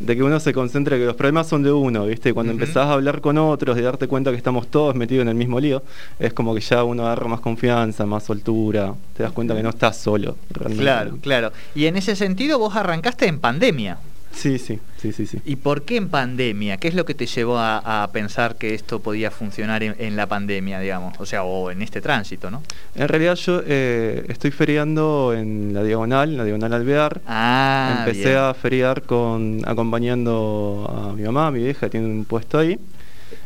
de 0.00 0.16
que 0.16 0.22
uno 0.22 0.40
se 0.40 0.52
concentre, 0.52 0.98
que 0.98 1.06
los 1.06 1.14
problemas 1.14 1.48
son 1.48 1.62
de 1.62 1.72
uno, 1.72 2.06
¿viste? 2.06 2.34
Cuando 2.34 2.52
empezás 2.52 2.86
a 2.86 2.92
hablar 2.92 3.20
con 3.20 3.38
otros, 3.38 3.76
de 3.76 3.82
darte 3.82 4.08
cuenta 4.08 4.30
que 4.30 4.36
estamos 4.36 4.68
todos 4.68 4.94
metidos 4.94 5.22
en 5.22 5.28
el 5.28 5.34
mismo 5.34 5.60
lío, 5.60 5.82
es 6.18 6.32
como 6.32 6.54
que 6.54 6.60
ya 6.60 6.84
uno 6.84 7.06
agarra 7.06 7.28
más 7.28 7.40
confianza, 7.40 8.04
más 8.06 8.24
soltura, 8.24 8.94
te 9.16 9.22
das 9.22 9.32
cuenta 9.32 9.54
que 9.54 9.62
no 9.62 9.70
estás 9.70 9.96
solo. 9.96 10.36
Claro, 10.76 11.18
claro. 11.20 11.52
Y 11.74 11.86
en 11.86 11.96
ese 11.96 12.16
sentido 12.16 12.58
vos 12.58 12.74
arrancaste 12.76 13.26
en 13.26 13.38
pandemia. 13.38 13.98
Sí, 14.34 14.58
sí, 14.58 14.78
sí, 14.98 15.12
sí, 15.12 15.26
sí. 15.26 15.38
¿Y 15.44 15.56
por 15.56 15.82
qué 15.82 15.96
en 15.96 16.08
pandemia? 16.08 16.76
¿Qué 16.76 16.88
es 16.88 16.94
lo 16.94 17.04
que 17.04 17.14
te 17.14 17.26
llevó 17.26 17.58
a, 17.58 18.08
pensar 18.12 18.56
que 18.56 18.74
esto 18.74 19.00
podía 19.00 19.30
funcionar 19.30 19.82
en, 19.82 20.16
la 20.16 20.26
pandemia, 20.26 20.80
digamos? 20.80 21.14
O 21.18 21.26
sea, 21.26 21.44
o 21.44 21.70
en 21.70 21.82
este 21.82 22.00
tránsito, 22.00 22.50
¿no? 22.50 22.62
En 22.94 23.08
realidad 23.08 23.34
yo 23.36 23.62
eh, 23.66 24.24
estoy 24.28 24.50
feriando 24.50 25.32
en 25.34 25.72
la 25.72 25.82
Diagonal, 25.82 26.30
en 26.30 26.36
la 26.36 26.44
Diagonal 26.44 26.72
Alvear. 26.74 27.20
Ah, 27.26 28.04
Empecé 28.06 28.36
a 28.36 28.52
feriar 28.54 29.02
con, 29.02 29.62
acompañando 29.66 30.90
a 30.90 31.12
mi 31.14 31.22
mamá, 31.22 31.50
mi 31.50 31.62
vieja, 31.62 31.88
tiene 31.88 32.06
un 32.06 32.24
puesto 32.24 32.58
ahí. 32.58 32.78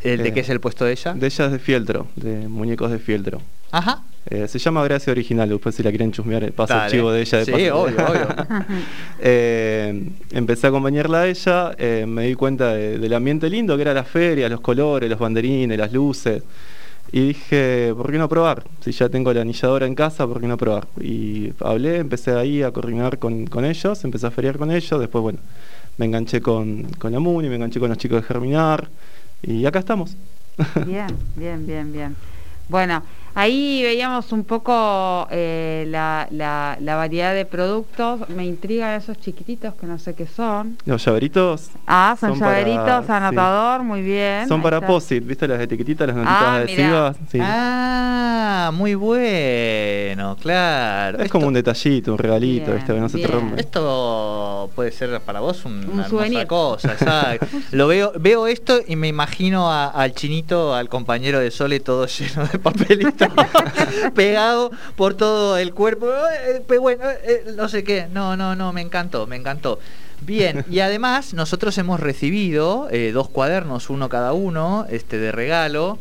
¿El 0.03 0.23
¿De 0.23 0.33
qué 0.33 0.41
es 0.41 0.49
el 0.49 0.59
puesto 0.59 0.85
de 0.85 0.93
ella? 0.93 1.13
De 1.13 1.27
ella 1.27 1.45
es 1.45 1.51
de 1.51 1.59
fieltro, 1.59 2.07
de 2.15 2.47
muñecos 2.47 2.91
de 2.91 2.99
fieltro. 2.99 3.41
Ajá. 3.71 4.03
Eh, 4.25 4.47
se 4.47 4.59
llama 4.59 4.83
Gracia 4.83 5.11
Original, 5.11 5.49
después 5.49 5.73
si 5.75 5.81
la 5.81 5.89
quieren 5.89 6.11
chusmear, 6.11 6.43
eh, 6.43 6.51
pasa 6.51 6.85
el 6.85 6.91
chivo 6.91 7.11
de 7.11 7.21
ella. 7.21 7.37
De 7.39 7.45
sí, 7.45 7.51
obvio, 7.69 7.97
obvio. 8.05 8.27
Eh, 9.21 10.09
empecé 10.31 10.67
a 10.67 10.69
acompañarla 10.69 11.21
a 11.21 11.27
ella, 11.27 11.75
me 12.07 12.27
di 12.27 12.35
cuenta 12.35 12.73
del 12.73 13.13
ambiente 13.13 13.49
lindo 13.49 13.75
que 13.75 13.81
era 13.81 13.93
la 13.93 14.03
feria, 14.03 14.47
los 14.47 14.61
colores, 14.61 15.09
los 15.09 15.19
banderines, 15.19 15.77
las 15.77 15.91
luces. 15.91 16.43
Y 17.11 17.29
dije, 17.29 17.91
¿por 17.97 18.11
qué 18.11 18.17
no 18.19 18.29
probar? 18.29 18.63
Si 18.81 18.91
ya 18.91 19.09
tengo 19.09 19.33
la 19.33 19.41
anilladora 19.41 19.87
en 19.87 19.95
casa, 19.95 20.27
¿por 20.27 20.39
qué 20.39 20.47
no 20.47 20.57
probar? 20.57 20.87
Y 21.01 21.51
hablé, 21.59 21.97
empecé 21.97 22.31
ahí 22.31 22.61
a 22.61 22.71
coordinar 22.71 23.17
con, 23.17 23.65
ellos, 23.65 24.03
empecé 24.03 24.27
a 24.27 24.31
feriar 24.31 24.57
con 24.57 24.71
ellos, 24.71 24.99
después, 24.99 25.21
bueno, 25.21 25.39
me 25.97 26.05
enganché 26.05 26.39
con, 26.39 26.83
con 26.99 27.11
la 27.11 27.19
MUNI, 27.19 27.49
me 27.49 27.55
enganché 27.55 27.79
con 27.79 27.89
los 27.89 27.97
chicos 27.97 28.21
de 28.21 28.27
Germinar, 28.27 28.87
y 29.41 29.65
acá 29.65 29.79
estamos. 29.79 30.17
Bien, 30.85 31.17
bien, 31.35 31.65
bien, 31.65 31.91
bien. 31.91 32.17
Bueno, 32.67 33.03
Ahí 33.35 33.81
veíamos 33.83 34.31
un 34.31 34.43
poco 34.43 35.27
eh, 35.31 35.85
la, 35.87 36.27
la, 36.31 36.95
variedad 36.95 37.33
de 37.33 37.45
productos. 37.45 38.27
Me 38.29 38.45
intrigan 38.45 38.99
esos 38.99 39.17
chiquititos 39.19 39.73
que 39.75 39.85
no 39.85 39.99
sé 39.99 40.13
qué 40.13 40.27
son. 40.27 40.77
Los 40.85 41.05
llaveritos. 41.05 41.69
Ah, 41.87 42.15
son, 42.19 42.39
llaveritos, 42.39 43.09
anotador, 43.09 43.83
muy 43.83 44.01
bien. 44.01 44.47
Son 44.47 44.61
para 44.61 44.81
POSIT, 44.81 45.25
¿viste 45.25 45.47
las 45.47 45.61
etiquetitas, 45.61 46.07
las 46.07 46.15
notitas 46.15 46.41
ah, 46.41 46.55
adhesivas? 46.55 47.17
Ah, 47.39 48.71
muy 48.73 48.95
bueno, 48.95 50.35
claro. 50.41 51.19
Es 51.19 51.31
como 51.31 51.47
un 51.47 51.53
detallito, 51.53 52.11
un 52.11 52.17
regalito, 52.17 52.71
No 52.93 53.09
se 53.09 53.19
te 53.19 53.27
rompe. 53.27 53.61
Esto 53.61 54.69
puede 54.75 54.91
ser 54.91 55.19
para 55.21 55.39
vos 55.39 55.65
una 55.65 56.07
un 56.07 56.45
cosa, 56.45 56.95
Lo 57.71 57.87
veo, 57.87 58.11
veo 58.19 58.47
esto 58.47 58.79
y 58.85 58.95
me 58.95 59.07
imagino 59.07 59.71
al 59.71 60.13
chinito, 60.13 60.73
al 60.73 60.89
compañero 60.89 61.39
de 61.39 61.51
Sole, 61.51 61.79
todo 61.79 62.05
lleno 62.05 62.45
de 62.47 62.59
papelitos. 62.59 63.28
pegado 64.15 64.71
por 64.95 65.13
todo 65.13 65.57
el 65.57 65.73
cuerpo. 65.73 66.07
Eh, 66.07 66.63
eh, 66.67 66.77
bueno, 66.77 67.03
eh, 67.09 67.53
no 67.55 67.69
sé 67.69 67.83
qué. 67.83 68.07
No, 68.11 68.35
no, 68.35 68.55
no, 68.55 68.73
me 68.73 68.81
encantó, 68.81 69.27
me 69.27 69.35
encantó. 69.35 69.79
Bien, 70.21 70.65
y 70.69 70.79
además 70.79 71.33
nosotros 71.33 71.77
hemos 71.77 71.99
recibido 71.99 72.87
dos 73.13 73.29
cuadernos, 73.29 73.89
uno 73.89 74.09
cada 74.09 74.33
uno, 74.33 74.85
este 74.89 75.17
de 75.17 75.31
regalo, 75.31 75.97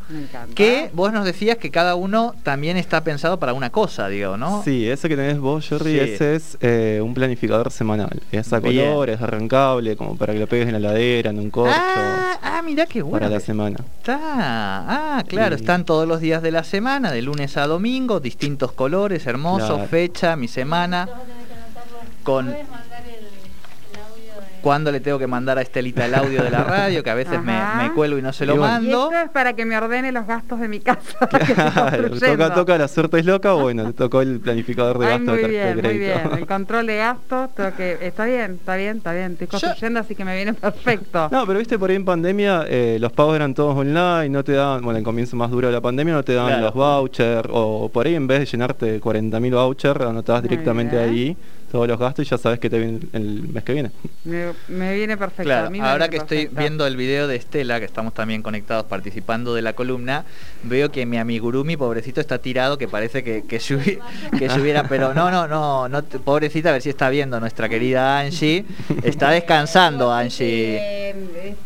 que 0.55 0.91
vos 0.93 1.13
nos 1.13 1.25
decías 1.25 1.57
que 1.57 1.71
cada 1.71 1.95
uno 1.95 2.35
también 2.43 2.77
está 2.77 3.05
pensado 3.05 3.39
para 3.39 3.53
una 3.53 3.71
cosa, 3.71 4.09
digo, 4.09 4.37
¿no? 4.37 4.63
Sí, 4.63 4.89
ese 4.89 5.09
que 5.09 5.17
tenés 5.17 5.39
vos, 5.39 5.69
Jerry, 5.69 5.99
ese 5.99 6.37
es 6.37 6.59
un 7.01 7.15
planificador 7.15 7.71
semanal. 7.71 8.23
Es 8.33 8.53
a 8.53 8.61
color, 8.61 9.11
es 9.11 9.21
arrancable, 9.21 9.97
como 9.97 10.17
para 10.17 10.33
que 10.33 10.41
lo 10.41 10.47
pegues 10.47 10.67
en 10.67 10.75
la 10.75 10.81
ladera, 10.81 11.31
en 11.31 11.39
un 11.39 11.51
corcho. 11.51 11.75
Ah, 11.75 12.39
ah 12.43 12.63
mira 12.63 12.87
qué 12.87 13.03
bueno. 13.03 13.19
Para 13.19 13.31
la 13.31 13.41
semana. 13.41 13.79
Está, 13.99 14.19
ah, 14.19 15.25
claro, 15.27 15.55
están 15.55 15.85
todos 15.85 16.07
los 16.07 16.21
días 16.21 16.43
de 16.43 16.51
la 16.51 16.65
semana, 16.65 17.11
de 17.13 17.23
lunes 17.23 17.57
a 17.57 17.67
domingo, 17.67 18.21
distintos 18.21 18.73
colores, 18.73 19.27
hermosos, 19.27 19.89
fecha, 19.89 20.37
mi 20.37 20.49
semana. 20.49 21.09
Con 22.23 22.55
cuando 24.63 24.93
le 24.93 25.01
tengo 25.01 25.19
que 25.19 25.27
mandar 25.27 25.59
a 25.59 25.63
Estelita 25.63 26.07
el 26.07 26.15
audio 26.15 26.43
de 26.43 26.51
la 26.51 26.65
radio, 26.65 27.03
que 27.03 27.11
a 27.11 27.15
veces 27.15 27.43
me, 27.43 27.93
cuelo 27.95 28.19
y 28.19 28.23
no 28.23 28.33
se 28.33 28.47
lo 28.47 28.57
mando. 28.57 28.89
Y 28.89 28.91
esto 28.91 29.13
es 29.25 29.31
para 29.31 29.55
que 29.55 29.65
me 29.65 29.77
ordene 29.77 30.13
los 30.13 30.27
gastos 30.27 30.61
de 30.61 30.69
mi 30.69 30.81
casa. 30.81 31.19
toca, 32.21 32.55
toca, 32.55 32.79
la 32.79 32.89
suerte 32.89 33.19
es 33.21 33.27
loca, 33.27 33.53
bueno, 33.53 33.87
te 33.87 33.93
tocó 33.93 34.21
el 34.21 34.41
planificador 34.41 34.99
de 34.99 35.07
gastos 35.07 35.41
muy 35.41 35.51
bien, 35.51 35.81
Muy 35.83 35.99
bien, 35.99 36.21
el 36.39 36.47
control 36.47 36.87
de 36.87 36.97
gastos, 36.97 37.51
que, 37.77 37.99
está 38.01 38.25
bien, 38.25 38.53
está 38.53 38.77
bien, 38.77 38.99
está 38.99 39.13
bien, 39.13 39.33
estoy 39.33 39.47
construyendo, 39.47 40.01
así 40.01 40.15
que 40.15 40.25
me 40.25 40.35
viene 40.37 40.55
perfecto. 40.55 41.29
No, 41.39 41.47
pero 41.47 41.59
viste, 41.59 41.79
por 41.79 41.91
ahí 41.91 41.97
en 41.97 42.05
pandemia 42.05 42.65
eh, 42.69 42.97
los 43.01 43.13
pagos 43.13 43.37
eran 43.37 43.55
todos 43.55 43.77
online, 43.77 44.29
no 44.31 44.43
te 44.43 44.53
daban, 44.53 44.83
bueno, 44.83 44.99
el 44.99 45.05
comienzo 45.05 45.37
más 45.37 45.51
duro 45.51 45.69
de 45.69 45.73
la 45.73 45.81
pandemia 45.81 46.15
no 46.15 46.23
te 46.23 46.35
daban 46.35 46.61
los 46.61 46.75
vouchers, 46.75 47.49
o 47.53 47.89
por 47.89 48.07
ahí 48.07 48.15
en 48.15 48.27
vez 48.27 48.41
de 48.41 48.47
llenarte 48.47 49.01
40.000 49.01 49.55
vouchers, 49.55 50.01
anotabas 50.01 50.43
directamente 50.43 50.99
ahí 50.99 51.37
todos 51.71 51.87
los 51.87 51.99
gastos 51.99 52.27
y 52.27 52.29
ya 52.29 52.39
sabes 52.39 52.59
que 52.59 52.71
te 52.71 52.79
viene 52.79 53.01
el 53.13 53.49
mes 53.49 53.63
que 53.65 53.73
viene. 53.73 53.91
Me, 54.69 54.95
viene 54.95 55.17
perfecto. 55.17 55.45
Claro, 55.45 55.71
ahora 55.83 56.09
que 56.09 56.17
estoy 56.17 56.49
viendo 56.51 56.87
el 56.87 56.97
video 56.97 57.29
de 57.29 57.37
Estela, 57.37 57.79
que 57.79 57.85
estamos 57.85 58.15
también 58.15 58.43
conectados 58.43 58.87
participando 58.87 59.55
de 59.55 59.63
la 59.63 59.75
columna, 59.75 60.25
veo 60.63 60.91
que 60.91 61.07
mi 61.07 61.19
amigurumi, 61.19 61.77
pobrecito, 61.77 62.21
está 62.21 62.39
tirado, 62.39 62.79
que 62.79 62.89
parece 62.89 63.23
que, 63.23 63.45
que, 63.47 63.61
se, 63.61 63.75
hubiera, 63.77 64.85
pero 64.89 65.15
no, 65.15 65.31
no, 65.31 65.47
no, 65.47 65.89
no, 65.89 66.03
pobrecita, 66.03 66.71
a 66.71 66.73
ver 66.73 66.83
si 66.83 66.91
está 66.91 67.11
viendo 67.11 67.39
nuestra 67.41 67.69
querida 67.69 68.19
Angie. 68.19 68.65
Está 69.03 69.31
descansando 69.31 70.13
Angie. 70.13 71.15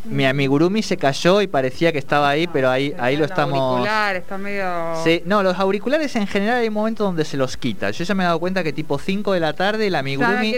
Mi 0.05 0.27
amigurumi 0.27 0.83
se 0.83 0.97
cayó 0.97 1.41
y 1.41 1.47
parecía 1.47 1.93
que 1.93 1.99
estaba 1.99 2.29
ahí, 2.29 2.47
pero 2.47 2.71
ahí, 2.71 2.95
ahí 2.99 3.17
lo 3.17 3.25
estamos... 3.25 3.87
Está 4.15 4.37
medio... 4.39 4.65
Sí, 5.05 5.23
no, 5.27 5.43
los 5.43 5.59
auriculares 5.59 6.15
en 6.17 6.27
general 6.27 6.59
hay 6.59 6.71
momentos 6.71 7.07
donde 7.07 7.25
se 7.25 7.37
los 7.37 7.57
quita. 7.57 7.91
Yo 7.91 8.05
ya 8.05 8.15
me 8.15 8.25
he 8.25 8.27
dado 8.27 8.41
cuenta 8.41 8.63
que 8.63 8.73
tipo 8.73 8.99
5 8.99 9.33
de 9.33 9.41
la 9.41 9.53
tarde 9.53 9.91
el 9.93 9.97
amigurumi 9.97 10.55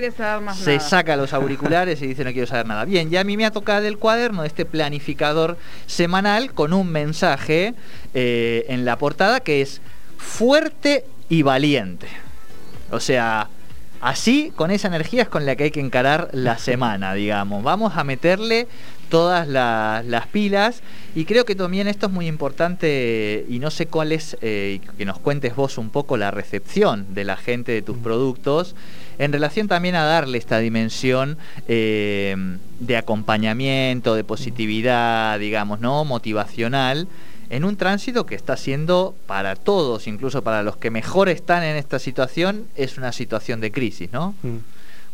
se 0.55 0.81
saca 0.81 1.17
los 1.17 1.33
auriculares 1.35 2.01
y 2.03 2.07
dice 2.07 2.25
no 2.25 2.33
quiero 2.33 2.47
saber 2.47 2.67
nada. 2.67 2.85
Bien, 2.85 3.11
ya 3.11 3.21
a 3.21 3.25
mí 3.25 3.37
me 3.37 3.45
ha 3.45 3.51
tocado 3.51 3.87
el 3.87 3.99
cuaderno 3.99 4.45
este 4.45 4.65
planificador 4.65 5.59
semanal 5.87 6.53
con 6.53 6.73
un 6.73 6.91
mensaje 6.91 7.75
eh, 8.15 8.65
en 8.69 8.85
la 8.85 8.97
portada 8.97 9.41
que 9.41 9.61
es 9.61 9.81
fuerte 10.17 11.05
y 11.29 11.43
valiente. 11.43 12.07
O 12.91 13.01
sea, 13.01 13.49
así, 14.01 14.53
con 14.55 14.71
esa 14.71 14.89
energía 14.89 15.23
es 15.23 15.29
con 15.29 15.47
la 15.47 15.57
que 15.57 15.65
hay 15.65 15.71
que 15.71 15.81
encarar 15.81 16.29
la 16.33 16.59
semana, 16.59 17.15
digamos. 17.15 17.63
Vamos 17.65 17.97
a 17.97 18.05
meterle 18.05 18.69
todas 19.11 19.47
las 19.47 20.27
pilas 20.29 20.83
y 21.15 21.25
creo 21.25 21.45
que 21.45 21.55
también 21.55 21.87
esto 21.87 22.07
es 22.07 22.13
muy 22.13 22.27
importante 22.27 23.45
y 23.49 23.59
no 23.59 23.71
sé 23.71 23.87
cuál 23.87 24.13
es, 24.13 24.37
eh, 24.41 24.81
que 24.99 25.05
nos 25.05 25.19
cuentes 25.19 25.55
vos 25.55 25.79
un 25.79 25.91
poco 25.91 26.17
la 26.17 26.31
recepción 26.31 27.15
de 27.15 27.25
la 27.25 27.37
gente 27.37 27.71
de 27.73 27.83
tus 27.83 27.97
productos 27.99 28.75
en 29.19 29.33
relación 29.33 29.69
también 29.69 29.95
a 29.95 30.05
darle 30.05 30.39
esta 30.39 30.59
dimensión 30.59 31.39
eh, 31.69 32.37
de 32.81 32.97
acompañamiento, 32.97 34.15
de 34.15 34.25
positividad, 34.25 35.39
digamos, 35.39 35.81
¿no? 35.81 36.05
Motivacional 36.05 37.09
en 37.51 37.65
un 37.65 37.77
tránsito 37.77 38.27
que 38.27 38.35
está 38.35 38.57
siendo 38.57 39.15
para 39.27 39.55
todos, 39.57 40.07
incluso 40.07 40.43
para 40.43 40.63
los 40.63 40.77
que 40.77 40.91
mejor 40.91 41.29
están 41.29 41.63
en 41.63 41.77
esta 41.77 41.99
situación, 41.99 42.67
es 42.75 42.99
una 42.99 43.13
situación 43.13 43.61
de 43.61 43.71
crisis, 43.71 44.13
¿no? 44.13 44.35
Mm. 44.43 44.57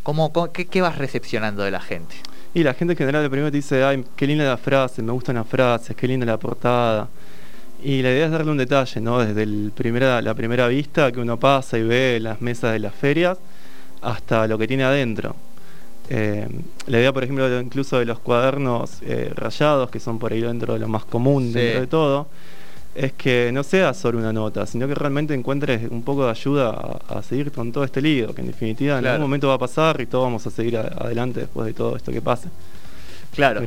¿Cómo, 0.03 0.31
qué, 0.51 0.81
vas 0.81 0.97
recepcionando 0.97 1.61
de 1.63 1.71
la 1.71 1.79
gente? 1.79 2.15
Y 2.53 2.63
la 2.63 2.73
gente 2.73 2.93
en 2.93 2.97
general 2.97 3.21
de 3.21 3.29
primero 3.29 3.51
te 3.51 3.57
dice, 3.57 3.83
ay, 3.83 4.03
qué 4.15 4.25
linda 4.25 4.43
la 4.43 4.57
frase, 4.57 5.03
me 5.03 5.11
gustan 5.11 5.35
las 5.35 5.47
frases, 5.47 5.95
qué 5.95 6.07
linda 6.07 6.25
la 6.25 6.37
portada. 6.37 7.07
Y 7.83 8.01
la 8.01 8.09
idea 8.09 8.25
es 8.25 8.31
darle 8.31 8.49
un 8.49 8.57
detalle, 8.57 8.99
¿no? 9.01 9.19
Desde 9.19 9.43
el 9.43 9.71
primera, 9.75 10.21
la 10.21 10.33
primera 10.33 10.67
vista 10.67 11.11
que 11.11 11.19
uno 11.19 11.37
pasa 11.37 11.77
y 11.77 11.83
ve 11.83 12.19
las 12.19 12.41
mesas 12.41 12.73
de 12.73 12.79
las 12.79 12.95
ferias, 12.95 13.37
hasta 14.01 14.47
lo 14.47 14.57
que 14.57 14.67
tiene 14.67 14.83
adentro. 14.83 15.35
Eh, 16.09 16.47
la 16.87 16.99
idea, 16.99 17.13
por 17.13 17.23
ejemplo, 17.23 17.59
incluso 17.59 17.99
de 17.99 18.05
los 18.05 18.19
cuadernos 18.19 18.99
eh, 19.01 19.31
rayados, 19.33 19.89
que 19.89 19.99
son 19.99 20.19
por 20.19 20.33
ahí 20.33 20.41
dentro 20.41 20.73
de 20.73 20.79
lo 20.79 20.87
más 20.87 21.05
común 21.05 21.53
dentro 21.53 21.81
de 21.81 21.87
todo, 21.87 22.27
es 22.93 23.13
que 23.13 23.51
no 23.53 23.63
sea 23.63 23.93
solo 23.93 24.19
una 24.19 24.33
nota, 24.33 24.65
sino 24.65 24.87
que 24.87 24.95
realmente 24.95 25.33
encuentres 25.33 25.89
un 25.89 26.03
poco 26.03 26.25
de 26.25 26.31
ayuda 26.31 26.99
a, 27.07 27.23
seguir 27.23 27.51
con 27.51 27.71
todo 27.71 27.85
este 27.85 28.01
lío, 28.01 28.35
que 28.35 28.41
en 28.41 28.47
definitiva 28.47 28.99
en 28.99 29.05
algún 29.05 29.21
momento 29.21 29.47
va 29.47 29.53
a 29.53 29.59
pasar 29.59 30.01
y 30.01 30.05
todos 30.05 30.25
vamos 30.25 30.45
a 30.45 30.51
seguir 30.51 30.77
adelante 30.77 31.41
después 31.41 31.67
de 31.67 31.73
todo 31.73 31.95
esto 31.95 32.11
que 32.11 32.21
pase. 32.21 32.49
Claro. 33.33 33.61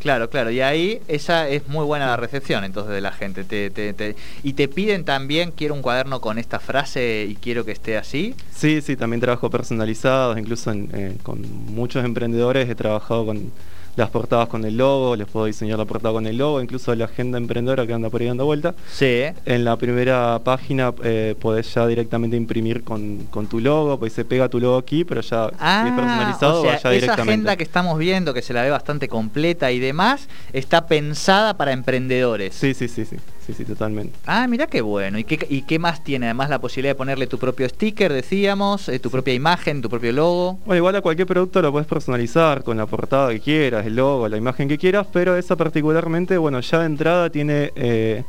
Claro, 0.00 0.30
claro, 0.30 0.50
y 0.50 0.60
ahí 0.60 1.00
esa 1.08 1.48
es 1.48 1.66
muy 1.68 1.84
buena 1.84 2.06
la 2.06 2.16
recepción 2.16 2.64
entonces 2.64 2.92
de 2.92 3.00
la 3.00 3.12
gente. 3.12 3.44
Te, 3.44 4.16
y 4.42 4.52
te 4.52 4.68
piden 4.68 5.04
también, 5.04 5.50
quiero 5.50 5.74
un 5.74 5.82
cuaderno 5.82 6.20
con 6.20 6.38
esta 6.38 6.60
frase 6.60 7.26
y 7.28 7.34
quiero 7.34 7.64
que 7.64 7.72
esté 7.72 7.96
así. 7.96 8.34
Sí, 8.54 8.80
sí, 8.80 8.96
también 8.96 9.20
trabajo 9.20 9.50
personalizado, 9.50 10.36
incluso 10.38 10.72
eh, 10.72 11.16
con 11.22 11.42
muchos 11.66 12.04
emprendedores 12.04 12.68
he 12.68 12.74
trabajado 12.74 13.26
con 13.26 13.52
las 13.98 14.10
portadas 14.10 14.48
con 14.48 14.64
el 14.64 14.76
logo, 14.76 15.16
les 15.16 15.26
puedo 15.26 15.46
diseñar 15.46 15.78
la 15.78 15.84
portada 15.84 16.14
con 16.14 16.26
el 16.26 16.38
logo, 16.38 16.62
incluso 16.62 16.94
la 16.94 17.06
agenda 17.06 17.36
emprendedora 17.36 17.86
que 17.86 17.92
anda 17.92 18.08
por 18.08 18.20
ahí 18.20 18.28
dando 18.28 18.44
vuelta. 18.44 18.74
Sí. 18.90 19.24
En 19.44 19.64
la 19.64 19.76
primera 19.76 20.40
página 20.44 20.94
eh, 21.02 21.34
podés 21.38 21.74
ya 21.74 21.86
directamente 21.86 22.36
imprimir 22.36 22.84
con, 22.84 23.26
tu 23.50 23.60
logo, 23.60 23.98
pues 23.98 24.12
se 24.12 24.24
pega 24.24 24.48
tu 24.48 24.60
logo 24.60 24.76
aquí, 24.76 25.04
pero 25.04 25.20
ya 25.20 25.50
ah, 25.58 25.82
personalizado, 25.96 26.60
o 26.62 26.78
sea, 26.78 26.94
esa 26.94 27.14
agenda 27.14 27.56
que 27.56 27.64
estamos 27.64 27.98
viendo, 27.98 28.32
que 28.32 28.42
se 28.42 28.52
la 28.52 28.62
ve 28.62 28.70
bastante 28.70 29.08
completa 29.08 29.72
y 29.72 29.80
demás, 29.80 30.28
está 30.52 30.86
pensada 30.86 31.56
para 31.56 31.72
emprendedores. 31.72 32.54
Sí, 32.54 32.74
sí, 32.74 32.86
sí, 32.86 33.04
sí. 33.04 33.16
Sí, 33.48 33.54
sí, 33.54 33.64
totalmente. 33.64 34.12
Ah, 34.26 34.46
mira 34.46 34.66
qué 34.66 34.82
bueno. 34.82 35.18
¿Y 35.18 35.24
qué, 35.24 35.46
¿Y 35.48 35.62
qué 35.62 35.78
más 35.78 36.04
tiene? 36.04 36.26
Además 36.26 36.50
la 36.50 36.60
posibilidad 36.60 36.90
de 36.90 36.96
ponerle 36.96 37.26
tu 37.26 37.38
propio 37.38 37.66
sticker, 37.66 38.12
decíamos, 38.12 38.90
eh, 38.90 38.98
tu 38.98 39.10
propia 39.10 39.32
imagen, 39.32 39.80
tu 39.80 39.88
propio 39.88 40.12
logo. 40.12 40.58
Bueno, 40.66 40.76
igual 40.76 40.96
a 40.96 41.00
cualquier 41.00 41.26
producto 41.26 41.62
lo 41.62 41.72
puedes 41.72 41.88
personalizar 41.88 42.62
con 42.62 42.76
la 42.76 42.84
portada 42.84 43.30
que 43.30 43.40
quieras, 43.40 43.86
el 43.86 43.96
logo, 43.96 44.28
la 44.28 44.36
imagen 44.36 44.68
que 44.68 44.76
quieras, 44.76 45.06
pero 45.10 45.34
esa 45.34 45.56
particularmente, 45.56 46.36
bueno, 46.36 46.60
ya 46.60 46.80
de 46.80 46.84
entrada 46.84 47.30
tiene 47.30 47.72
eh, 47.74 48.22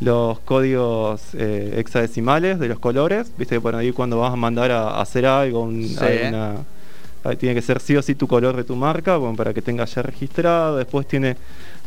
los 0.00 0.38
códigos 0.40 1.22
eh, 1.32 1.76
hexadecimales 1.78 2.58
de 2.58 2.68
los 2.68 2.78
colores. 2.78 3.32
Viste 3.38 3.54
que 3.54 3.62
por 3.62 3.74
ahí 3.74 3.92
cuando 3.92 4.18
vas 4.18 4.34
a 4.34 4.36
mandar 4.36 4.70
a, 4.70 5.00
hacer 5.00 5.24
algo, 5.24 5.70
tiene 7.38 7.54
que 7.54 7.62
ser 7.62 7.80
sí 7.80 7.96
o 7.96 8.02
sí 8.02 8.14
tu 8.14 8.26
color 8.26 8.56
de 8.56 8.64
tu 8.64 8.76
marca, 8.76 9.16
bueno, 9.16 9.36
para 9.36 9.52
que 9.52 9.62
tenga 9.62 9.84
ya 9.84 10.02
registrado. 10.02 10.76
Después 10.76 11.06
tiene 11.06 11.36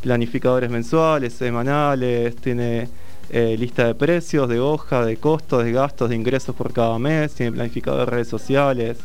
planificadores 0.01 0.69
mensuales, 0.69 1.33
semanales, 1.33 2.35
tiene 2.35 2.89
eh, 3.29 3.55
lista 3.57 3.85
de 3.87 3.95
precios, 3.95 4.49
de 4.49 4.59
hoja, 4.59 5.05
de 5.05 5.17
costos, 5.17 5.63
de 5.63 5.71
gastos, 5.71 6.09
de 6.09 6.15
ingresos 6.15 6.55
por 6.55 6.73
cada 6.73 6.99
mes, 6.99 7.33
tiene 7.33 7.53
planificador 7.53 8.01
de 8.01 8.05
redes 8.07 8.27
sociales, 8.27 8.97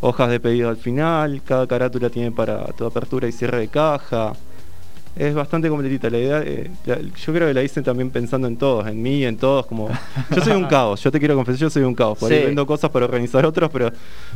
hojas 0.00 0.30
de 0.30 0.40
pedido 0.40 0.68
al 0.68 0.78
final, 0.78 1.42
cada 1.44 1.66
carátula 1.66 2.08
tiene 2.08 2.32
para 2.32 2.64
tu 2.72 2.86
apertura 2.86 3.28
y 3.28 3.32
cierre 3.32 3.58
de 3.58 3.68
caja. 3.68 4.32
Es 5.16 5.34
bastante 5.34 5.68
completita. 5.68 6.08
La 6.08 6.18
idea, 6.18 6.42
eh, 6.44 6.70
yo 6.86 7.32
creo 7.32 7.48
que 7.48 7.54
la 7.54 7.62
hice 7.62 7.82
también 7.82 8.10
pensando 8.10 8.48
en 8.48 8.56
todos, 8.56 8.86
en 8.86 9.02
mí, 9.02 9.24
en 9.24 9.36
todos. 9.36 9.66
Como 9.66 9.90
yo 10.34 10.42
soy 10.42 10.54
un 10.54 10.64
caos. 10.66 11.02
Yo 11.02 11.10
te 11.12 11.18
quiero 11.18 11.34
confesar, 11.34 11.60
yo 11.60 11.70
soy 11.70 11.82
un 11.82 11.94
caos. 11.94 12.18
Por 12.18 12.32
ahí 12.32 12.44
vendo 12.44 12.66
cosas 12.66 12.90
para 12.90 13.04
organizar 13.04 13.44
otros, 13.44 13.70
pero 13.70 13.90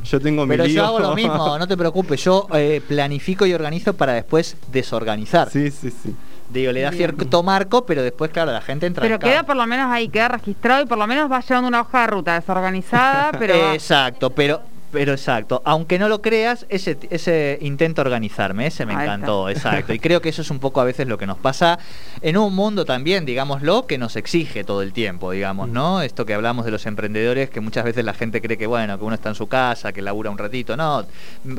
yo 0.05 0.21
tengo 0.21 0.45
mi 0.45 0.57
Pero 0.57 0.67
yo 0.67 0.85
hago 0.85 1.01
lo 1.01 1.15
mismo, 1.15 1.59
no 1.59 1.67
te 1.67 1.77
preocupes. 1.77 2.23
Yo 2.23 2.47
eh, 2.55 2.83
planifico 2.87 3.47
y 3.47 3.55
organizo 3.55 3.95
para 3.95 4.13
después 4.13 4.57
desorganizar. 4.71 5.51
Sí, 5.51 5.71
sí, 5.71 5.91
sí. 5.91 6.15
Digo, 6.49 6.71
le 6.71 6.83
da 6.83 6.93
cierto 6.93 7.43
marco, 7.43 7.85
pero 7.87 8.03
después, 8.03 8.31
claro, 8.31 8.53
la 8.53 8.61
gente 8.61 8.87
entra 8.87 9.03
Pero 9.03 9.19
queda 9.19 9.43
por 9.43 9.57
lo 9.57 9.67
menos 9.67 9.91
ahí, 9.91 10.09
queda 10.09 10.29
registrado 10.29 10.83
y 10.83 10.87
por 10.87 10.97
lo 10.97 11.07
menos 11.07 11.31
va 11.31 11.41
llevando 11.41 11.67
una 11.67 11.81
hoja 11.81 12.03
de 12.03 12.07
ruta 12.07 12.35
desorganizada, 12.35 13.33
pero... 13.39 13.73
Exacto, 13.73 14.31
pero 14.31 14.63
pero 14.97 15.13
exacto, 15.13 15.61
aunque 15.67 15.99
no 15.99 16.09
lo 16.09 16.23
creas, 16.23 16.65
ese, 16.71 16.97
ese 17.11 17.59
intento 17.61 18.01
organizarme, 18.01 18.69
ese 18.69 18.87
me 18.87 18.95
encantó, 18.95 19.51
exacto. 19.51 19.93
Y 19.93 19.99
creo 19.99 20.23
que 20.23 20.31
eso 20.31 20.41
es 20.41 20.51
un 20.51 20.59
poco 20.59 20.81
a 20.81 20.85
veces 20.85 21.07
lo 21.07 21.19
que 21.19 21.27
nos 21.27 21.37
pasa 21.37 21.79
en 22.23 22.39
un 22.39 22.55
mundo 22.55 22.87
también, 22.87 23.27
digámoslo, 23.27 23.87
que 23.87 23.99
nos 23.99 24.17
exige 24.17 24.65
todo 24.65 24.81
el 24.81 24.95
tiempo, 24.95 25.33
digamos, 25.33 25.69
¿no? 25.69 25.99
Mm. 25.99 26.03
Esto 26.05 26.25
que 26.25 26.33
hablamos 26.33 26.65
de 26.65 26.71
los 26.71 26.87
emprendedores, 26.87 27.51
que 27.51 27.61
muchas 27.61 27.85
veces 27.85 28.07
la 28.07 28.15
gente 28.15 28.41
cree 28.41 28.57
que, 28.57 28.67
bueno, 28.67 28.99
que 28.99 29.05
uno 29.05 29.15
está 29.15 29.29
en 29.29 29.35
su 29.35 29.49
casa, 29.49 29.93
que 29.93 30.01
labura 30.01 30.31
un 30.31 30.39
ratito, 30.39 30.79
no, 30.79 31.05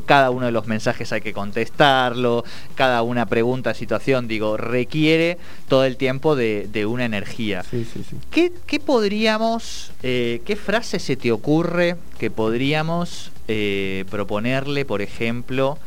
cada 0.08 0.32
uno 0.32 0.48
de 0.48 0.51
los 0.51 0.65
mensajes 0.65 1.13
hay 1.13 1.22
que 1.22 1.32
contestarlo, 1.32 2.44
cada 2.74 3.03
una 3.03 3.27
pregunta, 3.27 3.75
situación, 3.75 4.27
digo, 4.27 4.58
requiere 4.58 5.38
todo 5.67 5.86
el 5.86 5.96
tiempo 5.98 6.36
de, 6.36 6.86
una 6.88 7.06
energía. 7.06 7.62
Sí, 7.62 7.86
sí, 7.86 8.03
sí. 8.10 8.17
¿Qué, 8.32 8.79
podríamos, 8.79 9.91
eh, 10.01 10.41
qué 10.44 10.56
frase 10.56 10.98
se 10.98 11.15
te 11.15 11.32
ocurre 11.32 11.98
que 12.17 12.32
podríamos 12.32 13.26
eh, 13.48 14.06
proponerle, 14.10 14.86
por 14.86 15.01
ejemplo, 15.01 15.77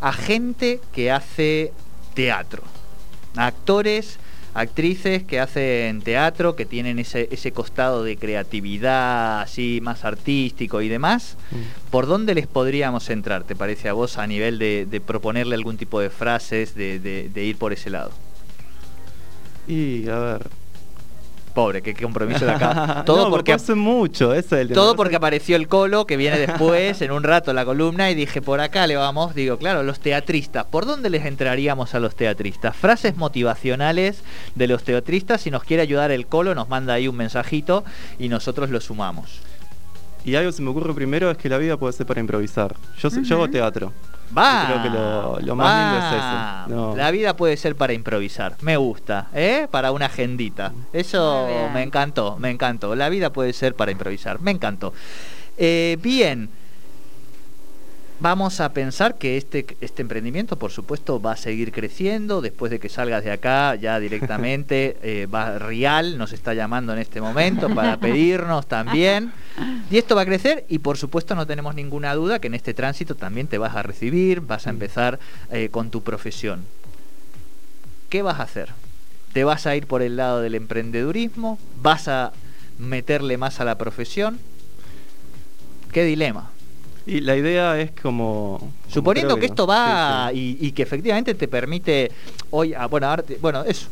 a 0.00 0.12
gente 0.12 0.80
que 0.92 1.10
hace 1.10 1.72
teatro, 2.14 2.62
actores, 3.36 4.18
actrices 4.54 5.22
que 5.22 5.38
hacen 5.38 6.02
teatro, 6.02 6.56
que 6.56 6.66
tienen 6.66 6.98
ese, 6.98 7.28
ese 7.30 7.52
costado 7.52 8.02
de 8.02 8.16
creatividad 8.16 9.42
así 9.42 9.80
más 9.82 10.04
artístico 10.04 10.82
y 10.82 10.88
demás, 10.88 11.36
mm. 11.50 11.90
¿por 11.90 12.06
dónde 12.06 12.34
les 12.34 12.46
podríamos 12.46 13.10
entrar, 13.10 13.44
te 13.44 13.54
parece 13.54 13.88
a 13.88 13.92
vos, 13.92 14.18
a 14.18 14.26
nivel 14.26 14.58
de, 14.58 15.02
proponerle 15.06 15.54
algún 15.54 15.76
tipo 15.76 16.00
de 16.00 16.10
frases, 16.10 16.74
de 16.74 17.44
ir 17.44 17.56
por 17.56 17.72
ese 17.72 17.90
lado? 17.90 18.10
Y 19.66 20.08
a 20.08 20.18
ver, 20.18 20.59
Pobre, 21.54 21.82
qué, 21.82 21.94
compromiso 21.94 22.44
de 22.44 22.52
acá. 22.52 23.02
Todo 23.06 23.30
porque 23.30 23.52
hace 23.52 23.74
mucho, 23.74 24.32
Todo 24.72 24.96
porque 24.96 25.16
apareció 25.16 25.56
el 25.56 25.68
colo 25.68 26.06
que 26.06 26.16
viene 26.16 26.38
después, 26.38 27.02
en 27.02 27.10
un 27.10 27.22
rato 27.22 27.52
la 27.52 27.64
columna, 27.64 28.10
y 28.10 28.14
dije, 28.14 28.40
por 28.40 28.60
acá 28.60 28.86
le 28.86 28.96
vamos, 28.96 29.34
digo, 29.34 29.58
claro, 29.58 29.82
los 29.82 30.00
teatristas. 30.00 30.64
¿Por 30.66 30.86
dónde 30.86 31.10
les 31.10 31.24
entraríamos 31.26 31.94
a 31.94 32.00
los 32.00 32.14
teatristas? 32.14 32.76
Frases 32.76 33.16
motivacionales 33.16 34.22
de 34.54 34.66
los 34.66 34.84
teatristas. 34.84 35.40
Si 35.40 35.50
nos 35.50 35.64
quiere 35.64 35.82
ayudar 35.82 36.10
el 36.10 36.26
colo, 36.26 36.54
nos 36.54 36.68
manda 36.68 36.94
ahí 36.94 37.08
un 37.08 37.16
mensajito 37.16 37.84
y 38.18 38.28
nosotros 38.28 38.70
lo 38.70 38.80
sumamos. 38.80 39.40
Y 40.24 40.34
algo 40.34 40.50
que 40.50 40.56
se 40.56 40.62
me 40.62 40.70
ocurre 40.70 40.94
primero 40.94 41.30
es 41.30 41.38
que 41.38 41.48
la 41.48 41.58
vida 41.58 41.76
puede 41.76 41.92
ser 41.92 42.06
para 42.06 42.20
improvisar. 42.20 42.76
Yo, 42.98 43.08
yo 43.08 43.36
hago 43.36 43.48
teatro. 43.48 43.92
Va. 44.36 44.66
creo 44.66 44.82
que 44.82 45.44
lo, 45.46 45.56
más 45.56 45.76
lindo 45.82 46.06
es 46.06 46.14
eso. 46.14 46.96
La 46.96 47.10
vida 47.10 47.36
puede 47.36 47.56
ser 47.56 47.74
para 47.74 47.92
improvisar. 47.92 48.56
Me 48.60 48.76
gusta, 48.76 49.28
¿eh? 49.34 49.66
Para 49.70 49.92
una 49.92 50.06
agendita. 50.06 50.72
Eso 50.92 51.48
me 51.72 51.82
encantó, 51.82 52.36
me 52.38 52.50
encantó. 52.50 52.94
La 52.94 53.08
vida 53.08 53.32
puede 53.32 53.52
ser 53.52 53.74
para 53.74 53.90
improvisar. 53.90 54.40
Me 54.40 54.50
encantó. 54.52 54.92
Eh, 55.56 55.98
bien. 56.00 56.48
Vamos 58.22 58.60
a 58.60 58.74
pensar 58.74 59.14
que 59.14 59.38
este, 59.38 59.64
este 59.80 60.02
emprendimiento, 60.02 60.58
por 60.58 60.70
supuesto, 60.70 61.22
va 61.22 61.32
a 61.32 61.36
seguir 61.38 61.72
creciendo. 61.72 62.42
Después 62.42 62.70
de 62.70 62.78
que 62.78 62.90
salgas 62.90 63.24
de 63.24 63.32
acá, 63.32 63.76
ya 63.76 63.98
directamente, 63.98 64.98
eh, 65.02 65.26
va 65.26 65.58
Rial 65.58 66.18
nos 66.18 66.34
está 66.34 66.52
llamando 66.52 66.92
en 66.92 66.98
este 66.98 67.22
momento 67.22 67.74
para 67.74 67.96
pedirnos 67.96 68.66
también. 68.66 69.32
Y 69.90 69.96
esto 69.96 70.14
va 70.16 70.22
a 70.22 70.26
crecer 70.26 70.66
y, 70.68 70.80
por 70.80 70.98
supuesto, 70.98 71.34
no 71.34 71.46
tenemos 71.46 71.74
ninguna 71.74 72.14
duda 72.14 72.40
que 72.40 72.48
en 72.48 72.54
este 72.54 72.74
tránsito 72.74 73.14
también 73.14 73.46
te 73.46 73.56
vas 73.56 73.74
a 73.74 73.82
recibir, 73.82 74.42
vas 74.42 74.66
a 74.66 74.70
empezar 74.70 75.18
eh, 75.50 75.70
con 75.70 75.90
tu 75.90 76.02
profesión. 76.02 76.66
¿Qué 78.10 78.20
vas 78.20 78.38
a 78.38 78.42
hacer? 78.42 78.68
¿Te 79.32 79.44
vas 79.44 79.66
a 79.66 79.76
ir 79.76 79.86
por 79.86 80.02
el 80.02 80.16
lado 80.16 80.42
del 80.42 80.56
emprendedurismo? 80.56 81.58
¿Vas 81.80 82.06
a 82.06 82.32
meterle 82.78 83.38
más 83.38 83.60
a 83.60 83.64
la 83.64 83.78
profesión? 83.78 84.38
¿Qué 85.90 86.04
dilema? 86.04 86.50
Y 87.06 87.20
la 87.20 87.36
idea 87.36 87.80
es 87.80 87.90
como... 87.92 88.72
Suponiendo 88.88 89.36
que, 89.36 89.46
esto 89.46 89.66
va 89.66 90.30
Y, 90.32 90.72
que 90.72 90.82
efectivamente 90.82 91.34
te 91.34 91.48
permite 91.48 92.10
hoy... 92.50 92.74
Ah, 92.74 92.86
bueno, 92.86 93.14
bueno, 93.40 93.64
eso. 93.64 93.88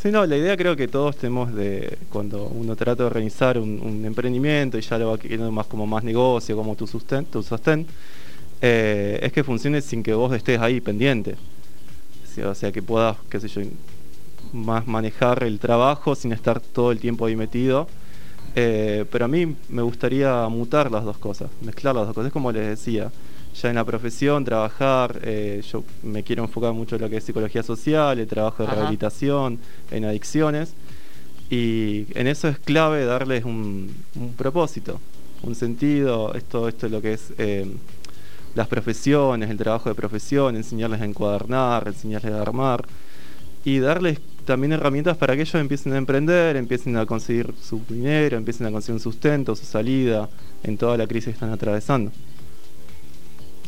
Sí, 0.00 0.10
no, 0.10 0.26
la 0.26 0.36
idea 0.36 0.56
creo 0.56 0.76
que 0.76 0.86
todos 0.86 1.16
tenemos 1.16 1.54
de 1.54 1.96
cuando 2.10 2.46
uno 2.46 2.76
trata 2.76 3.02
de 3.02 3.06
organizar 3.06 3.58
un, 3.58 4.02
emprendimiento 4.04 4.76
y 4.76 4.82
ya 4.82 4.98
lo 4.98 5.10
va 5.10 5.18
queriendo 5.18 5.50
más 5.50 5.66
como 5.66 5.86
más 5.86 6.04
negocio, 6.04 6.54
como 6.56 6.76
tu 6.76 6.86
sostén, 6.86 7.24
tu 7.24 7.42
sostén 7.42 7.86
eh, 8.60 9.18
es 9.22 9.32
que 9.32 9.42
funcione 9.42 9.80
sin 9.80 10.02
que 10.02 10.12
vos 10.12 10.34
estés 10.34 10.60
ahí 10.60 10.80
pendiente. 10.80 11.36
O 12.44 12.54
sea, 12.54 12.72
que 12.72 12.82
puedas, 12.82 13.16
qué 13.30 13.40
sé 13.40 13.48
yo, 13.48 13.62
más 14.52 14.86
manejar 14.86 15.42
el 15.44 15.58
trabajo 15.58 16.14
sin 16.14 16.32
estar 16.32 16.60
todo 16.60 16.92
el 16.92 16.98
tiempo 16.98 17.26
ahí 17.26 17.36
metido 17.36 17.88
eh, 18.54 19.04
pero 19.10 19.24
a 19.24 19.28
mí 19.28 19.56
me 19.68 19.82
gustaría 19.82 20.46
mutar 20.48 20.90
las 20.90 21.04
dos 21.04 21.18
cosas, 21.18 21.50
mezclar 21.60 21.94
las 21.94 22.06
dos 22.06 22.14
cosas. 22.14 22.28
Es 22.28 22.32
como 22.32 22.52
les 22.52 22.68
decía, 22.68 23.10
ya 23.60 23.68
en 23.68 23.76
la 23.76 23.84
profesión, 23.84 24.44
trabajar, 24.44 25.20
eh, 25.22 25.62
yo 25.70 25.84
me 26.02 26.22
quiero 26.22 26.44
enfocar 26.44 26.72
mucho 26.72 26.96
en 26.96 27.02
lo 27.02 27.10
que 27.10 27.16
es 27.16 27.24
psicología 27.24 27.62
social, 27.62 28.18
el 28.18 28.26
trabajo 28.26 28.64
de 28.64 28.70
rehabilitación, 28.72 29.58
en 29.90 30.04
adicciones. 30.04 30.74
Y 31.50 32.06
en 32.14 32.26
eso 32.26 32.48
es 32.48 32.58
clave 32.58 33.04
darles 33.04 33.44
un, 33.44 33.94
propósito, 34.36 35.00
un 35.42 35.54
sentido, 35.54 36.32
esto, 36.34 36.68
esto 36.68 36.86
es 36.86 36.92
lo 36.92 37.02
que 37.02 37.12
es 37.12 37.32
eh, 37.38 37.70
las 38.54 38.68
profesiones, 38.68 39.50
el 39.50 39.58
trabajo 39.58 39.88
de 39.88 39.94
profesión, 39.94 40.56
enseñarles 40.56 41.00
a 41.00 41.04
encuadernar, 41.04 41.88
enseñarles 41.88 42.32
a 42.32 42.40
armar 42.40 42.84
y 43.64 43.78
darles 43.78 44.20
también 44.44 44.72
herramientas 44.72 45.16
para 45.16 45.34
que 45.34 45.42
ellos 45.42 45.54
empiecen 45.54 45.94
a 45.94 45.96
emprender, 45.96 46.56
empiecen 46.56 46.96
a 46.96 47.06
conseguir 47.06 47.54
su 47.62 47.80
dinero, 47.88 48.36
empiecen 48.36 48.66
a 48.66 48.70
conseguir 48.70 48.94
un 48.96 49.00
sustento, 49.00 49.56
su 49.56 49.64
salida 49.64 50.28
en 50.62 50.76
toda 50.76 50.96
la 50.96 51.06
crisis 51.06 51.26
que 51.26 51.32
están 51.32 51.50
atravesando 51.50 52.12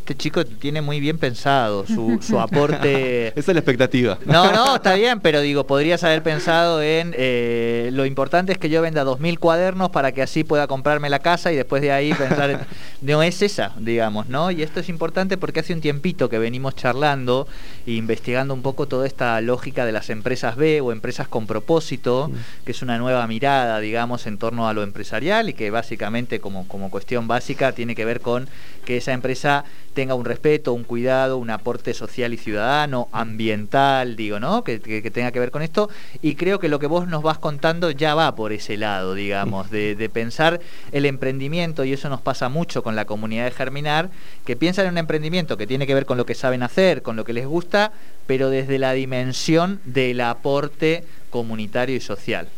este 0.07 0.14
chico 0.14 0.45
tiene 0.45 0.83
muy 0.83 1.01
bien 1.01 1.19
pensado 1.19 1.85
su, 1.85 2.21
su 2.23 2.38
aporte. 2.40 3.29
Esa 3.29 3.51
es 3.51 3.55
la 3.55 3.59
expectativa. 3.59 4.19
No, 4.25 4.53
no, 4.53 4.77
está 4.77 4.95
bien, 4.95 5.19
pero 5.19 5.40
digo, 5.40 5.66
podrías 5.66 6.05
haber 6.05 6.23
pensado 6.23 6.81
en 6.81 7.12
eh, 7.19 7.90
lo 7.92 8.07
importante 8.07 8.53
es 8.53 8.59
que 8.59 8.69
yo 8.69 8.81
venda 8.83 9.05
2.000 9.05 9.40
cuadernos 9.40 9.90
para 9.90 10.12
que 10.12 10.23
así 10.23 10.45
pueda 10.45 10.69
comprarme 10.69 11.11
la 11.11 11.19
casa 11.19 11.51
y 11.51 11.57
después 11.57 11.83
de 11.83 11.90
ahí 11.90 12.14
pensar 12.14 12.51
en... 12.51 12.61
No 13.03 13.23
es 13.23 13.42
esa, 13.42 13.73
digamos, 13.79 14.29
¿no? 14.29 14.51
Y 14.51 14.62
esto 14.62 14.81
es 14.81 14.88
importante 14.88 15.37
porque 15.37 15.61
hace 15.61 15.75
un 15.75 15.81
tiempito 15.81 16.29
que 16.29 16.38
venimos 16.38 16.75
charlando 16.75 17.47
e 17.87 17.92
investigando 17.92 18.55
un 18.55 18.62
poco 18.62 18.88
toda 18.88 19.07
esta 19.07 19.40
lógica 19.42 19.85
de 19.85 19.92
las 19.92 20.09
empresas 20.09 20.57
B 20.57 20.81
o 20.81 20.92
empresas 20.92 21.29
con 21.29 21.47
propósito, 21.47 22.31
que 22.64 22.73
es 22.73 22.83
una 22.83 22.97
nueva 22.97 23.27
mirada, 23.27 23.81
digamos, 23.81 24.27
en 24.27 24.38
torno 24.38 24.66
a 24.66 24.73
lo 24.73 24.83
empresarial 24.83 25.51
y 25.51 25.53
que 25.53 25.71
básicamente 25.71 26.40
como, 26.40 26.66
como 26.69 26.90
cuestión 26.90 27.29
básica 27.29 27.73
tiene 27.73 27.95
que 27.95 28.05
ver 28.05 28.21
con 28.21 28.49
que 28.87 28.97
esa 28.97 29.12
empresa 29.12 29.64
tenga 29.96 30.14
un 30.14 30.26
respeto, 30.26 30.74
un 30.74 30.85
cuidado, 30.85 31.38
un 31.38 31.48
aporte 31.48 31.94
social 31.94 32.35
y 32.35 32.37
ciudadano, 32.37 33.09
ambiental, 33.12 34.14
digo, 34.14 34.38
¿no? 34.38 34.62
Que, 34.62 34.78
tenga 34.78 35.32
que 35.32 35.40
ver 35.40 35.50
con 35.50 35.62
esto. 35.62 35.88
Y 36.20 36.35
creo 36.35 36.59
que 36.61 36.68
lo 36.68 36.78
que 36.78 36.87
vos 36.87 37.09
nos 37.09 37.22
vas 37.22 37.38
contando 37.38 37.90
ya 37.90 38.14
va 38.14 38.37
por 38.37 38.52
ese 38.52 38.76
lado, 38.76 39.14
digamos, 39.14 39.70
de, 39.70 40.11
pensar 40.12 40.61
el 40.92 41.06
emprendimiento, 41.06 41.82
y 41.82 41.94
eso 41.94 42.11
nos 42.11 42.20
pasa 42.20 42.50
mucho 42.50 42.82
con 42.82 42.94
la 42.94 43.06
comunidad 43.06 43.46
de 43.46 43.52
Germinar, 43.52 44.11
que 44.44 44.54
piensan 44.54 44.85
en 44.85 44.92
un 44.92 44.98
emprendimiento 44.98 45.56
que 45.56 45.66
tiene 45.66 45.87
que 45.87 45.94
ver 45.94 46.04
con 46.04 46.18
lo 46.18 46.26
que 46.26 46.35
saben 46.35 46.62
hacer, 46.62 47.00
con 47.00 47.16
lo 47.16 47.24
que 47.24 47.32
les 47.32 47.46
gusta, 47.46 47.90
pero 48.26 48.50
desde 48.50 48.78
la 48.78 48.92
dimensión 48.92 49.80
del 49.87 50.20
aporte 50.20 51.04
comunitario 51.30 51.96
y 51.96 52.00
social. 52.00 52.48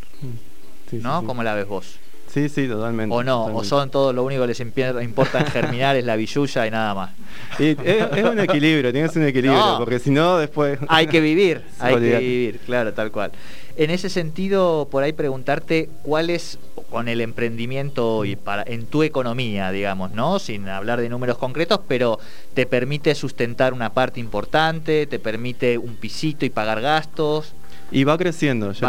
¿No? 0.91 1.25
¿Cómo 1.25 1.45
la 1.45 1.55
ves 1.55 1.69
vos? 1.69 2.01
Sí, 2.29 2.49
sí, 2.49 2.69
totalmente. 2.69 3.15
O 3.15 3.23
no, 3.23 3.47
o 3.47 3.65
son 3.65 3.91
todos 3.91 4.15
lo 4.15 4.23
único 4.23 4.43
que 4.43 4.49
les 4.49 4.61
importa 4.61 5.41
en 5.41 5.47
germinar 5.47 5.97
es 5.97 6.05
la 6.05 6.17
billulla 6.17 6.67
y 6.67 6.71
nada 6.71 6.95
más. 6.95 7.11
es, 7.59 8.25
un 8.25 8.39
equilibrio, 8.39 8.93
tienes 8.93 9.17
un 9.17 9.25
equilibrio, 9.25 9.77
porque 9.79 9.99
si 9.99 10.11
no 10.11 10.39
después... 10.39 10.79
Hay 10.89 11.07
que 11.07 11.21
vivir, 11.21 11.63
hay 11.81 11.95
que 11.97 12.19
vivir, 12.19 12.61
claro, 12.61 12.93
tal 12.93 13.11
cual. 13.11 13.33
En 13.77 13.91
ese 13.91 14.11
sentido, 14.11 14.89
por 14.91 15.05
ahí 15.05 15.13
preguntarte 15.13 15.89
cuál 16.03 16.31
es 16.31 16.59
con 16.91 17.07
el 17.07 17.21
emprendimiento 17.21 18.25
y 18.25 18.35
para 18.35 18.65
en 18.67 18.87
tu 18.87 19.05
economía, 19.05 19.71
digamos, 19.71 20.11
¿no? 20.13 20.39
Sin 20.41 20.69
hablar 20.69 21.01
de 21.01 21.09
números 21.09 21.39
concretos, 21.39 21.81
pero 21.87 22.19
te 22.55 22.67
permite 22.67 23.15
sustentar 23.15 23.73
una 23.73 23.95
parte 23.95 24.19
importante, 24.19 25.07
te 25.07 25.19
permite 25.19 25.79
un 25.79 25.95
pisito 25.95 26.45
y 26.45 26.51
pagar 26.51 26.81
gastos. 26.81 27.55
Y 27.91 28.05
va 28.05 28.19
creciendo. 28.19 28.73
Yo, 28.73 28.87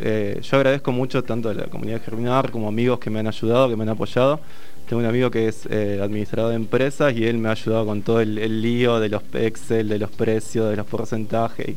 eh, 0.00 0.40
yo 0.42 0.56
agradezco 0.56 0.92
mucho 0.92 1.24
tanto 1.24 1.48
a 1.48 1.54
la 1.54 1.64
comunidad 1.64 2.02
Germinar 2.02 2.50
como 2.50 2.68
amigos 2.68 2.98
que 2.98 3.10
me 3.10 3.20
han 3.20 3.26
ayudado, 3.26 3.68
que 3.70 3.76
me 3.76 3.84
han 3.84 3.88
apoyado, 3.88 4.40
tengo 4.88 5.00
un 5.00 5.06
amigo 5.08 5.30
que 5.30 5.48
es 5.48 5.66
eh, 5.70 6.00
administrador 6.02 6.50
de 6.50 6.56
empresas 6.56 7.14
y 7.16 7.24
él 7.24 7.38
me 7.38 7.48
ha 7.48 7.52
ayudado 7.52 7.86
con 7.86 8.02
todo 8.02 8.20
el, 8.20 8.60
lío 8.60 9.00
de 9.00 9.08
los 9.08 9.22
Excel, 9.32 9.88
de 9.88 9.98
los 9.98 10.10
precios, 10.10 10.68
de 10.68 10.76
los 10.76 10.86
porcentajes. 10.86 11.76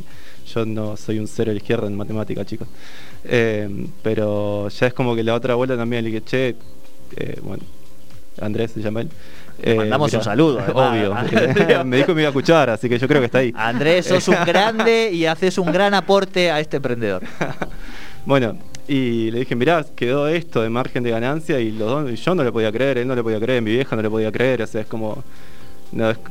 Yo 0.54 0.66
no 0.66 0.98
soy 0.98 1.20
un 1.20 1.28
cero 1.28 1.52
a 1.52 1.54
la 1.54 1.58
izquierda 1.58 1.88
en 1.88 1.96
matemática, 1.96 2.44
chicos. 2.46 2.68
Eh, 3.24 3.88
pero 4.04 4.70
ya 4.70 4.88
es 4.88 4.94
como 4.94 5.16
que 5.16 5.24
la 5.24 5.34
otra 5.34 5.56
vuelta 5.56 5.78
también 5.78 6.04
le 6.04 6.12
dije, 6.12 6.24
che, 6.26 6.56
eh, 7.16 7.40
bueno, 7.42 7.64
Andrés 8.42 8.72
se 8.72 8.82
llama 8.82 9.02
él. 9.02 9.10
Mandamos 9.64 10.14
un 10.14 10.24
saludo. 10.24 10.60
Obvio. 10.74 11.16
me 11.86 11.98
dijo 11.98 12.08
que 12.08 12.16
me 12.16 12.22
iba 12.22 12.30
a 12.30 12.32
escuchar, 12.32 12.70
así 12.70 12.90
que 12.90 12.98
yo 12.98 13.08
creo 13.08 13.22
que 13.22 13.26
está 13.26 13.40
ahí. 13.40 13.54
Andrés, 13.56 14.06
sos 14.06 14.28
un 14.28 14.38
grande 14.46 15.12
y 15.12 15.26
haces 15.26 15.58
un 15.58 15.72
gran 15.72 15.94
aporte 15.94 16.52
a 16.52 16.60
este 16.60 16.78
emprendedor. 16.78 17.24
bueno, 18.26 18.58
y 18.88 19.32
le 19.32 19.40
dije, 19.40 19.56
mirá, 19.56 19.86
quedó 19.96 20.28
esto 20.28 20.62
de 20.62 20.70
margen 20.70 21.04
de 21.04 21.12
ganancia 21.12 21.60
y, 21.60 21.72
los 21.72 21.90
dos, 21.90 22.12
y 22.12 22.16
yo 22.16 22.36
no 22.36 22.44
le 22.44 22.52
podía 22.52 22.72
creer, 22.72 23.00
él 23.00 23.08
no 23.08 23.16
le 23.16 23.24
podía 23.24 23.40
creer, 23.40 23.62
mi 23.62 23.72
vieja 23.72 23.96
no 23.96 24.02
le 24.02 24.10
podía 24.10 24.32
creer, 24.32 24.62
o 24.62 24.68
sea, 24.68 24.82
es 24.82 24.88
como, 24.88 25.24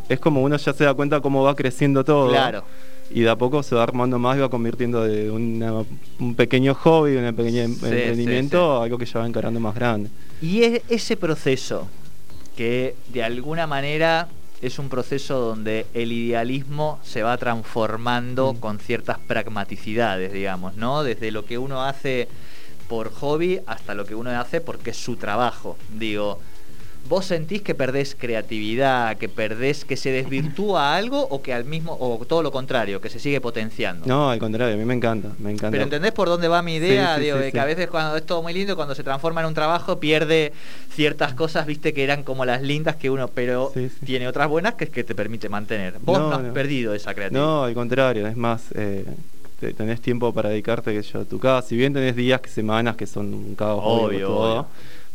es, 0.08 0.20
como 0.20 0.42
uno 0.42 0.56
ya 0.56 0.72
se 0.72 0.84
da 0.84 0.94
cuenta 0.94 1.20
cómo 1.20 1.42
va 1.42 1.54
creciendo 1.54 2.04
todo. 2.04 2.30
Claro. 2.30 2.64
Y 3.10 3.20
de 3.20 3.30
a 3.30 3.37
poco 3.37 3.62
se 3.62 3.74
va 3.74 3.82
armando 3.82 4.18
más 4.18 4.37
y 4.37 4.40
va 4.40 4.48
convirtiendo 4.48 5.02
de 5.02 5.30
un 5.30 6.34
pequeño 6.37 6.74
hobby, 6.74 7.16
un 7.16 7.34
pequeño 7.34 7.62
em, 7.62 7.72
emprendimiento, 7.72 8.80
a 8.80 8.84
algo 8.84 8.98
que 8.98 9.04
ya 9.04 9.20
va 9.20 9.26
encarando 9.26 9.60
más 9.60 9.74
grande. 9.74 10.08
Y 10.40 10.62
es 10.62 10.82
ese 10.88 11.16
proceso 11.16 11.87
que 12.56 12.94
de 13.08 13.22
alguna 13.22 13.66
manera 13.66 14.28
es 14.62 14.78
un 14.78 14.88
proceso 14.88 15.38
donde 15.40 15.86
el 15.94 16.12
idealismo 16.12 16.98
se 17.02 17.22
va 17.22 17.36
transformando 17.36 18.54
mm. 18.54 18.56
con 18.58 18.78
ciertas 18.78 19.18
pragmaticidades, 19.18 20.32
digamos, 20.32 20.76
¿no? 20.76 21.02
Desde 21.02 21.30
lo 21.30 21.44
que 21.44 21.58
uno 21.58 21.84
hace 21.84 22.28
por 22.88 23.12
hobby 23.12 23.60
hasta 23.66 23.94
lo 23.94 24.06
que 24.06 24.14
uno 24.14 24.30
hace 24.30 24.60
porque 24.60 24.90
es 24.90 24.96
su 24.96 25.16
trabajo. 25.16 25.76
Digo, 25.90 26.40
¿Vos 27.06 27.26
sentís 27.26 27.60
que 27.60 27.74
perdés 27.74 28.16
creatividad, 28.18 29.18
que 29.18 29.28
perdés, 29.28 29.84
que 29.84 29.96
se 29.96 30.10
desvirtúa 30.10 30.96
algo 30.96 31.20
o 31.20 31.42
que 31.42 31.52
al 31.52 31.64
mismo, 31.66 31.96
o 32.00 32.24
todo 32.24 32.42
lo 32.42 32.50
contrario, 32.50 33.00
que 33.00 33.10
se 33.10 33.18
sigue 33.18 33.42
potenciando? 33.42 34.06
No, 34.06 34.30
al 34.30 34.38
contrario, 34.38 34.74
a 34.74 34.78
mí 34.78 34.84
me 34.86 34.94
encanta, 34.94 35.28
me 35.38 35.50
encanta. 35.50 35.70
Pero 35.70 35.84
¿entendés 35.84 36.12
por 36.12 36.28
dónde 36.28 36.48
va 36.48 36.62
mi 36.62 36.76
idea? 36.76 37.18
Digo, 37.18 37.38
que 37.52 37.60
a 37.60 37.64
veces 37.66 37.88
cuando 37.88 38.16
es 38.16 38.24
todo 38.24 38.42
muy 38.42 38.54
lindo, 38.54 38.74
cuando 38.74 38.94
se 38.94 39.02
transforma 39.02 39.42
en 39.42 39.48
un 39.48 39.54
trabajo, 39.54 40.00
pierde 40.00 40.52
ciertas 40.90 41.34
cosas, 41.34 41.66
viste, 41.66 41.92
que 41.92 42.04
eran 42.04 42.22
como 42.22 42.46
las 42.46 42.62
lindas 42.62 42.96
que 42.96 43.10
uno, 43.10 43.28
pero 43.28 43.70
tiene 44.04 44.26
otras 44.26 44.48
buenas 44.48 44.74
que 44.74 44.84
es 44.84 44.90
que 44.90 45.04
te 45.04 45.14
permite 45.14 45.50
mantener. 45.50 45.98
Vos 46.00 46.18
no, 46.18 46.32
has 46.32 46.52
perdido 46.54 46.94
esa 46.94 47.12
creatividad. 47.12 47.44
No, 47.44 47.64
al 47.64 47.74
contrario, 47.74 48.26
es 48.26 48.36
más, 48.36 48.72
eh, 48.74 49.04
tenés 49.76 50.00
tiempo 50.00 50.32
para 50.32 50.48
dedicarte 50.48 50.94
que 50.94 51.02
yo, 51.02 51.20
a 51.20 51.24
tu 51.26 51.38
casa. 51.38 51.68
Si 51.68 51.76
bien 51.76 51.92
tenés 51.92 52.16
días, 52.16 52.40
que 52.40 52.48
semanas 52.48 52.96
que 52.96 53.06
son 53.06 53.34
un 53.34 53.54
caos, 53.54 53.82
obvio, 53.84 54.26
todo 54.26 54.66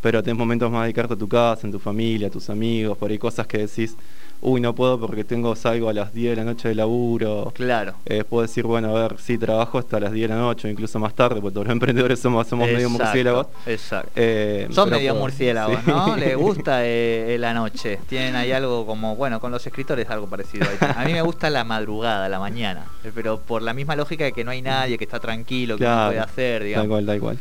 pero 0.01 0.23
tenés 0.23 0.37
momentos 0.37 0.71
más 0.71 0.81
de 0.81 0.87
dedicarte 0.87 1.13
a 1.13 1.17
tu 1.17 1.27
casa, 1.27 1.67
en 1.67 1.71
tu 1.71 1.79
familia, 1.79 2.27
a 2.27 2.31
tus 2.31 2.49
amigos, 2.49 2.97
por 2.97 3.11
ahí 3.11 3.17
cosas 3.17 3.47
que 3.47 3.59
decís, 3.59 3.95
uy, 4.41 4.61
no 4.61 4.73
puedo 4.73 4.99
porque 4.99 5.23
tengo 5.23 5.55
salgo 5.55 5.89
a 5.89 5.93
las 5.93 6.13
10 6.13 6.31
de 6.31 6.35
la 6.37 6.43
noche 6.43 6.69
de 6.69 6.75
laburo. 6.75 7.51
Claro. 7.53 7.95
Eh, 8.05 8.23
puedo 8.23 8.43
decir, 8.43 8.65
bueno, 8.65 8.95
a 8.95 9.01
ver, 9.01 9.19
sí, 9.19 9.37
trabajo 9.37 9.77
hasta 9.77 9.99
las 9.99 10.11
10 10.11 10.29
de 10.29 10.35
la 10.35 10.39
noche, 10.41 10.69
incluso 10.69 10.99
más 10.99 11.13
tarde, 11.13 11.41
porque 11.41 11.53
todos 11.53 11.67
los 11.67 11.73
emprendedores 11.73 12.19
somos, 12.19 12.47
somos 12.47 12.67
medio 12.67 12.89
murciélagos. 12.89 13.47
Exacto. 13.65 14.11
Eh, 14.15 14.67
Son 14.71 14.89
medio 14.89 15.15
murciélagos, 15.15 15.85
¿no? 15.85 16.15
Les 16.17 16.37
gusta 16.37 16.85
eh, 16.85 17.37
la 17.39 17.53
noche. 17.53 17.99
Tienen 18.07 18.35
ahí 18.35 18.51
algo 18.51 18.85
como, 18.85 19.15
bueno, 19.15 19.39
con 19.39 19.51
los 19.51 19.65
escritores 19.65 20.09
algo 20.09 20.27
parecido. 20.27 20.67
A 20.95 21.03
mí 21.03 21.13
me 21.13 21.21
gusta 21.21 21.49
la 21.49 21.63
madrugada, 21.63 22.29
la 22.29 22.39
mañana, 22.39 22.85
pero 23.13 23.39
por 23.39 23.61
la 23.61 23.73
misma 23.73 23.95
lógica 23.95 24.23
de 24.23 24.31
que 24.31 24.43
no 24.43 24.51
hay 24.51 24.61
nadie, 24.61 24.97
que 24.97 25.03
está 25.03 25.19
tranquilo, 25.19 25.77
que 25.77 25.83
no 25.83 26.07
puede 26.07 26.19
hacer, 26.19 26.63
digamos. 26.63 26.83
Da 26.83 26.85
igual, 26.85 27.05
da 27.05 27.15
igual. 27.15 27.39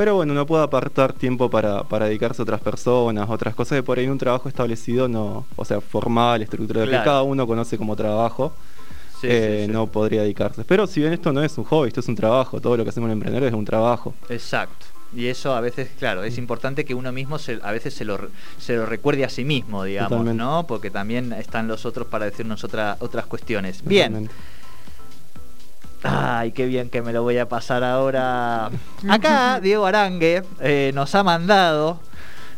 Pero 0.00 0.14
bueno, 0.14 0.32
uno 0.32 0.46
puede 0.46 0.64
apartar 0.64 1.12
tiempo 1.12 1.50
para, 1.50 1.84
dedicarse 2.06 2.40
a 2.40 2.44
otras 2.44 2.62
personas, 2.62 3.28
otras 3.28 3.54
cosas 3.54 3.76
que 3.76 3.82
por 3.82 3.98
ahí 3.98 4.08
un 4.08 4.16
trabajo 4.16 4.48
establecido 4.48 5.08
no, 5.08 5.44
o 5.56 5.64
sea, 5.66 5.82
formal, 5.82 6.40
estructural, 6.40 6.86
que 6.88 6.96
cada 7.04 7.20
uno 7.20 7.46
conoce 7.46 7.76
como 7.76 7.94
trabajo. 7.94 8.54
Eh, 9.22 9.68
no 9.70 9.88
podría 9.88 10.22
dedicarse. 10.22 10.64
Pero 10.64 10.86
si 10.86 11.00
bien 11.00 11.12
esto 11.12 11.34
no 11.34 11.42
es 11.42 11.58
un 11.58 11.64
hobby, 11.64 11.88
esto 11.88 12.00
es 12.00 12.08
un 12.08 12.16
trabajo, 12.16 12.62
todo 12.62 12.78
lo 12.78 12.84
que 12.84 12.88
hacemos 12.88 13.08
en 13.08 13.12
emprender 13.12 13.42
es 13.42 13.52
un 13.52 13.66
trabajo. 13.66 14.14
Exacto. 14.30 14.86
Y 15.14 15.26
eso 15.26 15.54
a 15.54 15.60
veces, 15.60 15.90
claro, 15.98 16.24
es 16.24 16.38
importante 16.38 16.86
que 16.86 16.94
uno 16.94 17.12
mismo 17.12 17.36
a 17.60 17.70
veces 17.70 17.92
se 17.92 18.06
lo, 18.06 18.18
se 18.58 18.76
lo 18.76 18.86
recuerde 18.86 19.26
a 19.26 19.28
sí 19.28 19.44
mismo, 19.44 19.84
digamos, 19.84 20.24
¿no? 20.34 20.66
Porque 20.66 20.90
también 20.90 21.34
están 21.34 21.68
los 21.68 21.84
otros 21.84 22.06
para 22.06 22.24
decirnos 22.24 22.64
otra, 22.64 22.96
otras 23.00 23.26
cuestiones. 23.26 23.84
Bien. 23.84 24.30
Ay, 26.02 26.52
qué 26.52 26.66
bien 26.66 26.88
que 26.88 27.02
me 27.02 27.12
lo 27.12 27.22
voy 27.22 27.38
a 27.38 27.48
pasar 27.48 27.84
ahora. 27.84 28.70
Acá 29.08 29.60
Diego 29.60 29.86
Arangue 29.86 30.42
eh, 30.60 30.92
nos 30.94 31.14
ha 31.14 31.22
mandado 31.22 32.00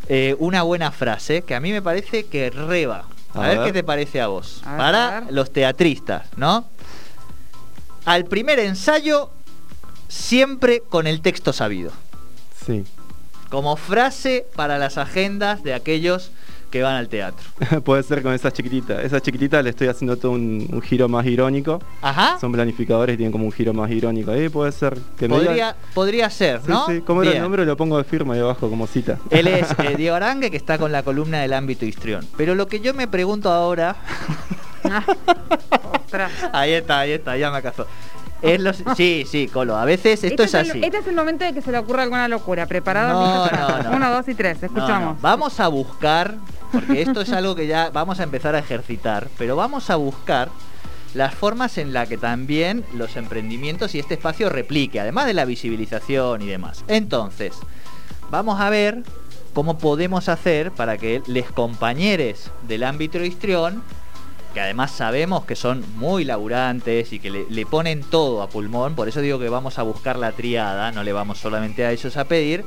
eh, 0.09 0.37
una 0.39 0.63
buena 0.63 0.91
frase 0.93 1.43
que 1.43 1.55
a 1.55 1.61
mí 1.61 1.73
me 1.73 1.83
parece 1.83 2.27
que 2.27 2.51
reba. 2.51 3.05
A, 3.35 3.41
ver, 3.41 3.65
qué 3.65 3.73
te 3.73 3.83
parece 3.83 4.21
a 4.21 4.27
vos. 4.27 4.61
Para 4.65 5.25
los 5.31 5.53
teatristas, 5.53 6.27
¿no? 6.37 6.67
Al 8.05 8.27
primer 8.27 8.59
ensayo, 8.59 9.31
siempre 10.09 10.81
con 10.81 11.07
el 11.07 11.23
texto 11.23 11.53
sabido. 11.53 11.93
Sí. 12.67 12.85
Como 13.49 13.77
frase 13.77 14.47
para 14.55 14.77
las 14.79 14.99
agendas 14.99 15.63
de 15.63 15.73
aquellos 15.73 16.31
que 16.73 16.83
van 16.83 16.97
al 16.97 17.09
teatro. 17.09 17.45
Puede 17.85 18.03
ser 18.03 18.23
con 18.23 18.33
esas 18.33 18.53
chiquititas. 18.53 19.05
Esas 19.05 19.23
chiquititas 19.23 19.63
le 19.63 19.71
estoy 19.71 19.89
haciendo 19.89 20.17
todo 20.17 20.33
un, 20.33 20.83
giro 20.83 21.07
más 21.09 21.25
irónico. 21.27 21.81
Ajá. 22.01 22.39
Son 22.41 22.51
planificadores 22.51 23.15
y 23.15 23.17
tienen 23.19 23.31
como 23.31 23.45
un 23.45 23.53
giro 23.53 23.75
más 23.75 23.91
irónico. 23.91 24.33
Ahí 24.33 24.49
puede 24.49 24.73
ser. 24.73 24.99
Que 25.19 25.29
podría, 25.29 25.77
podría 25.95 26.31
ser, 26.31 26.67
¿no? 26.67 26.87
Sí, 26.87 27.03
como 27.03 27.23
era 27.23 27.33
el 27.33 27.43
nombre 27.43 27.65
lo 27.67 27.77
pongo 27.77 27.99
de 27.99 28.05
firma 28.05 28.35
ahí 28.35 28.41
abajo 28.41 28.71
como 28.71 28.87
cita. 28.87 29.19
Él 29.31 29.47
es 29.47 29.71
eh, 29.79 29.95
Diego 29.97 30.17
Arangue 30.17 30.51
que 30.51 30.57
está 30.57 30.79
con 30.79 30.91
la 30.91 31.03
columna 31.03 31.41
del 31.41 31.53
ámbito 31.53 31.85
histrión. 31.85 32.27
Pero 32.37 32.55
lo 32.55 32.67
que 32.67 32.81
yo 32.81 32.95
me 32.95 33.07
pregunto 33.07 33.53
ahora... 33.53 33.95
ahí 36.53 36.73
está, 36.73 37.01
ahí 37.01 37.13
está, 37.13 37.37
ya 37.37 37.51
me 37.51 37.59
acasó. 37.59 37.87
Es 38.43 38.61
los, 38.61 38.83
sí, 38.97 39.25
sí, 39.27 39.49
Colo. 39.49 39.77
A 39.77 39.85
veces 39.85 40.25
esto 40.25 40.43
este 40.43 40.59
es, 40.61 40.69
así. 40.71 40.81
este 40.83 40.99
es 40.99 41.07
el 41.07 41.15
momento 41.15 41.45
de 41.45 41.53
que 41.55 41.63
se 41.63 41.71
le 41.71 41.79
ocurra 41.79 42.03
alguna 42.03 42.27
locura. 42.29 42.67
Preparado. 42.67 43.13
No, 43.13 43.83
no, 43.83 43.97
Uno, 43.97 44.11
dos 44.11 44.29
y 44.29 44.35
tres. 44.35 44.63
Escuchamos. 44.63 45.21
Vamos 45.21 45.61
a 45.61 45.69
buscar 45.69 46.35
porque 46.73 47.03
esto 47.03 47.21
es 47.21 47.33
algo 47.33 47.55
que 47.55 47.67
ya 47.67 47.91
vamos 47.91 48.19
a 48.19 48.25
empezar 48.25 48.55
a 48.55 48.59
ejercitar, 48.59 49.29
pero 49.39 49.55
vamos 49.57 49.91
a 49.91 49.97
buscar 49.97 50.49
las 51.15 51.35
formas 51.35 51.79
en 51.79 51.93
las 51.93 52.09
que 52.09 52.17
también 52.17 52.85
los 52.95 53.17
emprendimientos 53.17 53.95
y 53.95 53.99
este 53.99 54.15
espacio 54.15 54.49
replique, 54.49 54.99
además 54.99 55.27
de 55.27 55.35
la 55.35 55.45
visibilización 55.45 56.43
y 56.43 56.47
demás. 56.47 56.85
Entonces, 56.89 57.55
vamos 58.31 58.61
a 58.61 58.71
ver 58.71 59.03
cómo 59.53 59.79
podemos 59.79 60.29
hacer 60.29 60.73
para 60.73 60.97
que 60.97 61.23
les 61.27 61.51
compañeros 61.51 62.51
del 62.67 62.85
ámbito 62.85 63.23
histrión, 63.23 63.83
que 64.53 64.61
además 64.61 64.93
sabemos 64.93 65.45
que 65.45 65.57
son 65.57 65.85
muy 65.97 66.25
laburantes 66.25 67.13
y 67.13 67.19
que 67.19 67.31
le, 67.31 67.47
le, 67.49 67.67
ponen 67.67 68.03
todo 68.03 68.43
a 68.43 68.49
pulmón, 68.49 68.95
por 68.95 69.09
eso 69.09 69.21
digo 69.21 69.39
que 69.39 69.49
vamos 69.49 69.79
a 69.79 69.83
buscar 69.83 70.17
la 70.19 70.33
triada, 70.33 70.93
no 70.93 71.03
le 71.03 71.13
vamos 71.13 71.39
solamente 71.39 71.85
a 71.85 71.93
ellos 71.93 72.17
a 72.17 72.25
pedir, 72.25 72.65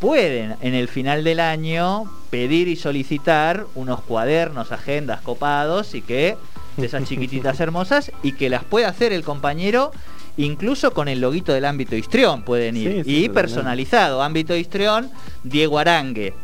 pueden 0.00 0.56
en 0.62 0.74
el 0.74 0.88
final 0.88 1.22
del 1.22 1.40
año 1.40 2.10
pedir 2.30 2.68
y 2.68 2.76
solicitar 2.76 3.66
unos 3.74 4.00
cuadernos, 4.00 4.72
agendas 4.72 5.20
copados 5.20 5.94
y 5.94 6.02
que 6.02 6.36
de 6.76 6.86
esas 6.86 7.04
chiquititas 7.04 7.60
hermosas 7.60 8.10
y 8.22 8.32
que 8.32 8.48
las 8.48 8.64
puede 8.64 8.86
hacer 8.86 9.12
el 9.12 9.22
compañero 9.22 9.92
incluso 10.36 10.92
con 10.92 11.08
el 11.08 11.20
loguito 11.20 11.52
del 11.52 11.66
ámbito 11.66 11.96
histrión 11.96 12.42
pueden 12.42 12.76
ir. 12.76 13.02
Y 13.04 13.28
personalizado 13.28 14.22
ámbito 14.22 14.56
histrión 14.56 15.10
Diego 15.44 15.78
Arangue 15.78 16.34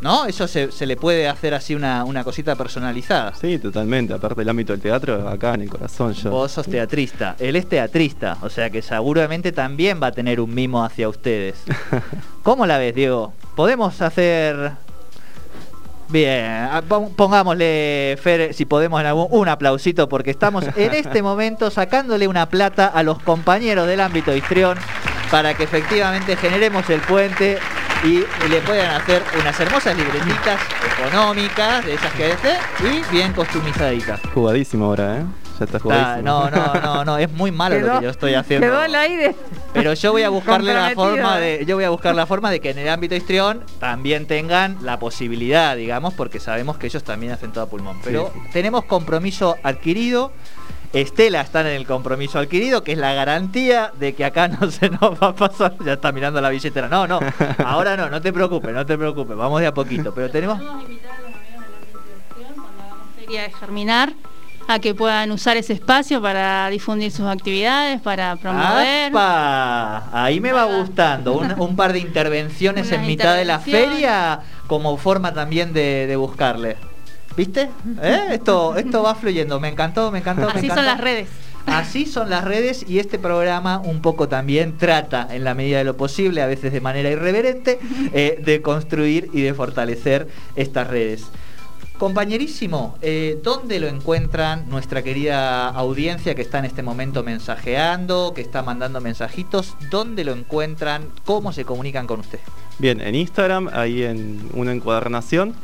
¿no? 0.00 0.26
Eso 0.26 0.46
se, 0.48 0.86
le 0.86 0.96
puede 0.96 1.28
hacer 1.28 1.54
así 1.54 1.74
una, 1.74 2.04
cosita 2.24 2.56
personalizada. 2.56 3.34
Sí, 3.34 3.58
totalmente. 3.58 4.14
Aparte 4.14 4.40
del 4.40 4.48
ámbito 4.48 4.72
del 4.72 4.82
teatro, 4.82 5.28
acá 5.28 5.54
en 5.54 5.62
el 5.62 5.68
corazón 5.68 6.12
yo. 6.12 6.30
Vos 6.30 6.52
sos 6.52 6.66
teatrista. 6.66 7.36
Él 7.38 7.56
es 7.56 7.68
teatrista, 7.68 8.38
o 8.42 8.48
sea 8.48 8.70
que 8.70 8.82
seguramente 8.82 9.52
también 9.52 10.00
va 10.02 10.08
a 10.08 10.12
tener 10.12 10.40
un 10.40 10.54
mimo 10.54 10.84
hacia 10.84 11.08
ustedes. 11.08 11.56
¿Cómo 12.42 12.66
la 12.66 12.78
ves, 12.78 12.94
Diego? 12.94 13.32
¿Podemos 13.54 14.00
hacer 14.00 14.72
Bien, 16.08 16.68
pongámosle, 17.16 18.16
Fer, 18.22 18.54
si 18.54 18.64
podemos, 18.64 19.00
en 19.00 19.06
algún, 19.06 19.26
un 19.30 19.48
aplausito, 19.48 20.08
porque 20.08 20.30
estamos 20.30 20.64
en 20.76 20.94
este 20.94 21.20
momento 21.20 21.70
sacándole 21.70 22.28
una 22.28 22.48
plata 22.48 22.86
a 22.86 23.02
los 23.02 23.18
compañeros 23.20 23.88
del 23.88 24.00
ámbito 24.00 24.34
histrión 24.34 24.78
para 25.30 25.54
que 25.54 25.64
efectivamente 25.64 26.36
generemos 26.36 26.88
el 26.90 27.00
puente 27.00 27.58
y 28.04 28.24
le 28.48 28.60
puedan 28.60 29.00
hacer 29.00 29.22
unas 29.40 29.58
hermosas 29.58 29.96
libretitas 29.96 30.60
económicas, 30.98 31.84
de 31.84 31.94
esas 31.94 32.12
que 32.12 32.32
hace, 32.32 32.56
y 32.80 33.12
bien 33.12 33.32
customizaditas. 33.32 34.20
Jugadísimo 34.34 34.86
ahora, 34.86 35.18
¿eh? 35.18 35.24
Ya 35.58 35.64
está 35.64 35.78
jugadísimo. 35.78 36.22
no, 36.22 36.50
no, 36.50 36.74
no, 36.74 37.04
no, 37.04 37.18
es 37.18 37.32
muy 37.32 37.50
malo 37.50 37.78
lo 37.80 37.98
que 37.98 38.04
yo 38.04 38.10
estoy 38.10 38.34
haciendo. 38.34 38.66
Quedó 38.66 38.82
el 38.82 38.94
aire. 38.94 39.34
Pero 39.72 39.94
yo 39.94 40.12
voy 40.12 40.22
a 40.22 40.28
buscarle 40.28 40.74
la 40.74 40.90
forma 40.90 41.38
de, 41.38 41.64
yo 41.66 41.76
voy 41.76 41.84
a 41.84 41.90
buscar 41.90 42.14
la 42.14 42.26
forma 42.26 42.50
de 42.50 42.60
que 42.60 42.70
en 42.70 42.78
el 42.78 42.88
ámbito 42.88 43.14
histrión 43.14 43.64
también 43.80 44.26
tengan 44.26 44.76
la 44.82 44.98
posibilidad, 44.98 45.76
digamos, 45.76 46.12
porque 46.14 46.40
sabemos 46.40 46.76
que 46.76 46.86
ellos 46.86 47.04
también 47.04 47.32
hacen 47.32 47.52
todo 47.52 47.64
a 47.64 47.68
pulmón. 47.68 47.98
Pero 48.04 48.32
tenemos 48.52 48.84
compromiso 48.84 49.56
adquirido 49.62 50.32
Estela 51.00 51.42
está 51.42 51.60
en 51.60 51.68
el 51.68 51.86
compromiso 51.86 52.38
adquirido, 52.38 52.82
que 52.82 52.92
es 52.92 52.98
la 52.98 53.12
garantía 53.12 53.92
de 53.98 54.14
que 54.14 54.24
acá 54.24 54.48
no 54.60 54.70
se 54.70 54.88
nos 54.88 55.22
va 55.22 55.28
a 55.28 55.34
pasar. 55.34 55.74
Ya 55.84 55.94
está 55.94 56.12
mirando 56.12 56.40
la 56.40 56.50
billetera. 56.50 56.88
No, 56.88 57.06
no, 57.06 57.20
ahora 57.64 57.96
no, 57.96 58.08
no 58.08 58.20
te 58.20 58.32
preocupes, 58.32 58.72
no 58.72 58.86
te 58.86 58.96
preocupes, 58.96 59.36
vamos 59.36 59.60
de 59.60 59.66
a 59.66 59.74
poquito. 59.74 60.14
Pero 60.14 60.30
tenemos. 60.30 60.58
Vamos 60.58 60.80
a 60.80 60.82
invitar 60.84 61.12
a 61.12 61.20
los 61.20 61.34
amigos 61.34 61.64
de 63.18 63.36
de 63.36 63.50
germinar 63.50 64.12
a 64.68 64.78
que 64.80 64.94
puedan 64.94 65.30
usar 65.30 65.56
ese 65.56 65.72
espacio 65.72 66.20
para 66.20 66.68
difundir 66.70 67.12
sus 67.12 67.26
actividades, 67.26 68.00
para 68.00 68.34
promover. 68.36 69.10
¡Apa! 69.10 70.08
Ahí 70.12 70.40
me 70.40 70.52
va 70.52 70.64
gustando. 70.64 71.34
Un, 71.34 71.76
par 71.76 71.92
de 71.92 71.98
intervenciones 72.00 72.90
en 72.90 73.06
mitad 73.06 73.36
de 73.36 73.44
la 73.44 73.60
feria 73.60 74.40
como 74.66 74.96
forma 74.96 75.32
también 75.32 75.72
de, 75.72 76.14
buscarle. 76.16 76.76
¿Viste? 77.36 77.68
¿Eh? 78.02 78.20
Esto, 78.30 78.76
esto 78.76 79.02
va 79.02 79.14
fluyendo. 79.14 79.60
Me 79.60 79.68
encantó, 79.68 80.10
me 80.10 80.20
encantó. 80.20 80.48
Así 80.48 80.68
son 80.68 80.86
las 80.86 81.00
redes. 81.00 81.28
Así 81.66 82.06
son 82.06 82.30
las 82.30 82.44
redes 82.44 82.84
y 82.88 83.00
este 83.00 83.18
programa 83.18 83.78
un 83.78 84.00
poco 84.00 84.28
también 84.28 84.78
trata, 84.78 85.26
en 85.30 85.42
la 85.42 85.54
medida 85.54 85.78
de 85.78 85.84
lo 85.84 85.96
posible, 85.96 86.40
a 86.40 86.46
veces 86.46 86.72
de 86.72 86.80
manera 86.80 87.10
irreverente, 87.10 87.80
eh, 88.12 88.40
de 88.40 88.62
construir 88.62 89.28
y 89.32 89.40
de 89.40 89.52
fortalecer 89.52 90.28
estas 90.54 90.86
redes. 90.86 91.24
Compañerísimo, 91.98 92.96
eh, 93.00 93.40
¿dónde 93.42 93.80
lo 93.80 93.88
encuentran 93.88 94.68
nuestra 94.68 95.02
querida 95.02 95.68
audiencia 95.68 96.34
que 96.34 96.42
está 96.42 96.58
en 96.58 96.66
este 96.66 96.82
momento 96.82 97.24
mensajeando, 97.24 98.32
que 98.34 98.42
está 98.42 98.62
mandando 98.62 99.00
mensajitos? 99.00 99.74
¿Dónde 99.90 100.22
lo 100.22 100.32
encuentran? 100.32 101.08
¿Cómo 101.24 101.52
se 101.52 101.64
comunican 101.64 102.06
con 102.06 102.20
usted? 102.20 102.38
Bien, 102.78 103.00
en 103.00 103.14
Instagram, 103.14 103.70
ahí 103.72 104.02
en 104.02 104.50
una 104.52 104.72
encuadernación. 104.72 105.54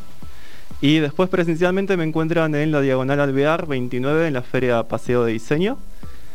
Y 0.82 0.98
después 0.98 1.28
presencialmente 1.28 1.96
me 1.96 2.02
encuentran 2.02 2.54
en 2.56 2.72
la 2.72 2.80
Diagonal 2.80 3.20
Alvear 3.20 3.68
29 3.68 4.26
en 4.26 4.34
la 4.34 4.42
Feria 4.42 4.82
Paseo 4.82 5.24
de 5.24 5.32
Diseño. 5.32 5.78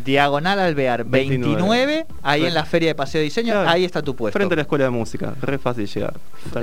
Diagonal 0.06 0.58
Alvear 0.60 1.04
29, 1.04 2.06
ahí 2.24 2.46
en 2.46 2.54
la 2.54 2.64
Feria 2.64 2.88
de 2.90 2.96
Paseo 2.96 3.20
de 3.20 3.26
Diseño, 3.26 3.60
ahí 3.68 3.84
está 3.84 4.02
tu 4.02 4.16
puesto. 4.16 4.40
Frente 4.40 4.54
a 4.54 4.56
la 4.56 4.62
Escuela 4.62 4.86
de 4.86 4.92
Música, 4.92 5.34
re 5.42 5.58
fácil 5.58 5.86
llegar. 5.86 6.14